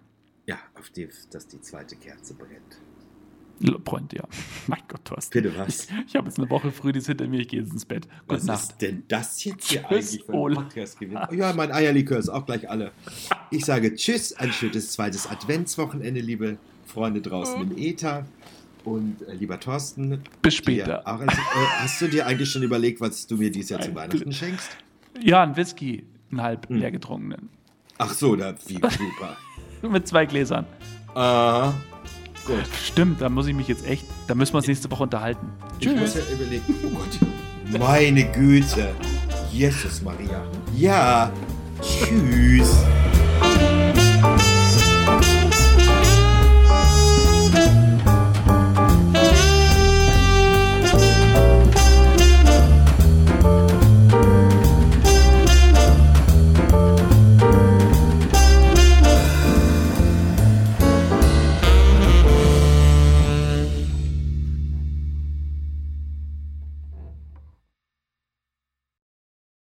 Ja, 0.47 0.59
auf 0.79 0.91
die, 0.91 1.09
dass 1.31 1.47
die 1.47 1.61
zweite 1.61 1.97
Kerze 1.97 2.35
brennt. 2.35 2.81
Brennt, 3.85 4.13
ja. 4.13 4.23
Mein 4.67 4.83
Gott, 4.89 5.05
Thorsten. 5.05 5.43
Bitte 5.43 5.57
was? 5.57 5.85
Ich, 5.85 5.89
ich 6.09 6.17
habe 6.17 6.29
jetzt 6.29 6.39
eine 6.39 6.49
Woche 6.51 6.71
früh, 6.71 6.93
die 6.93 6.99
ist 6.99 7.07
hinter 7.07 7.27
mir, 7.27 7.41
ich 7.41 7.49
gehe 7.49 7.61
jetzt 7.61 7.73
ins 7.73 7.87
Bett. 7.87 8.07
Gute 8.27 8.35
was 8.35 8.45
Nacht. 8.45 8.61
ist 8.61 8.83
denn 8.83 9.05
das 9.09 9.43
jetzt 9.43 9.69
hier 9.69 9.83
tschüss, 9.83 10.13
eigentlich 10.13 10.25
für 10.25 10.33
ein 10.33 10.55
Podcast 10.55 11.01
gewesen? 11.01 11.21
Oh 11.31 11.35
ja, 11.35 11.53
mein 11.55 11.73
Eierlikör 11.73 12.19
ist 12.19 12.29
auch 12.29 12.47
gleich 12.47 12.69
alle. 12.69 12.93
Ich 13.51 13.65
sage 13.65 13.95
Tschüss, 13.95 14.35
ein 14.35 14.53
schönes 14.53 14.93
zweites 14.93 15.27
Adventswochenende, 15.27 16.21
liebe 16.21 16.59
Freunde 16.87 17.21
draußen 17.21 17.61
im 17.63 17.77
Äther. 17.77 18.27
Und 18.89 19.17
äh, 19.29 19.35
lieber 19.35 19.61
Thorsten, 19.61 20.23
bis 20.41 20.55
später. 20.55 21.07
Auch, 21.07 21.21
äh, 21.21 21.27
hast 21.27 22.01
du 22.01 22.09
dir 22.09 22.27
eigentlich 22.27 22.51
schon 22.51 22.63
überlegt, 22.63 23.01
was 23.01 23.27
du 23.27 23.37
mir 23.37 23.51
dieses 23.51 23.71
Jahr 23.71 23.81
zu 23.81 23.95
Weihnachten 23.95 24.33
schenkst? 24.33 24.71
Ja, 25.21 25.43
ein 25.43 25.57
Whisky, 25.57 26.05
einen 26.31 26.43
halb 26.43 26.69
hm. 26.69 26.79
leer 26.79 26.91
getrunkenen. 26.91 27.51
Ach 27.99 28.13
so, 28.13 28.35
da 28.35 28.55
wie 28.67 28.75
super. 28.75 29.37
Mit 29.83 30.09
zwei 30.09 30.25
Gläsern. 30.25 30.65
Aha. 31.15 31.75
Gut. 32.47 32.65
Stimmt, 32.83 33.21
da 33.21 33.29
muss 33.29 33.47
ich 33.47 33.55
mich 33.55 33.69
jetzt 33.69 33.87
echt, 33.87 34.07
da 34.27 34.35
müssen 34.35 34.55
wir 34.55 34.59
uns 34.59 34.67
nächste 34.67 34.91
Woche 34.91 35.03
unterhalten. 35.03 35.47
Tschüss. 35.81 35.93
Ich 35.93 36.01
muss 36.01 36.15
ja 36.15 36.21
überlegen. 36.33 36.75
Oh 36.87 36.91
Gott. 36.91 37.79
Meine 37.79 38.25
Güte. 38.33 38.95
Jesus 39.53 40.01
Maria. 40.01 40.47
Ja. 40.75 41.31
Tschüss. 41.83 42.75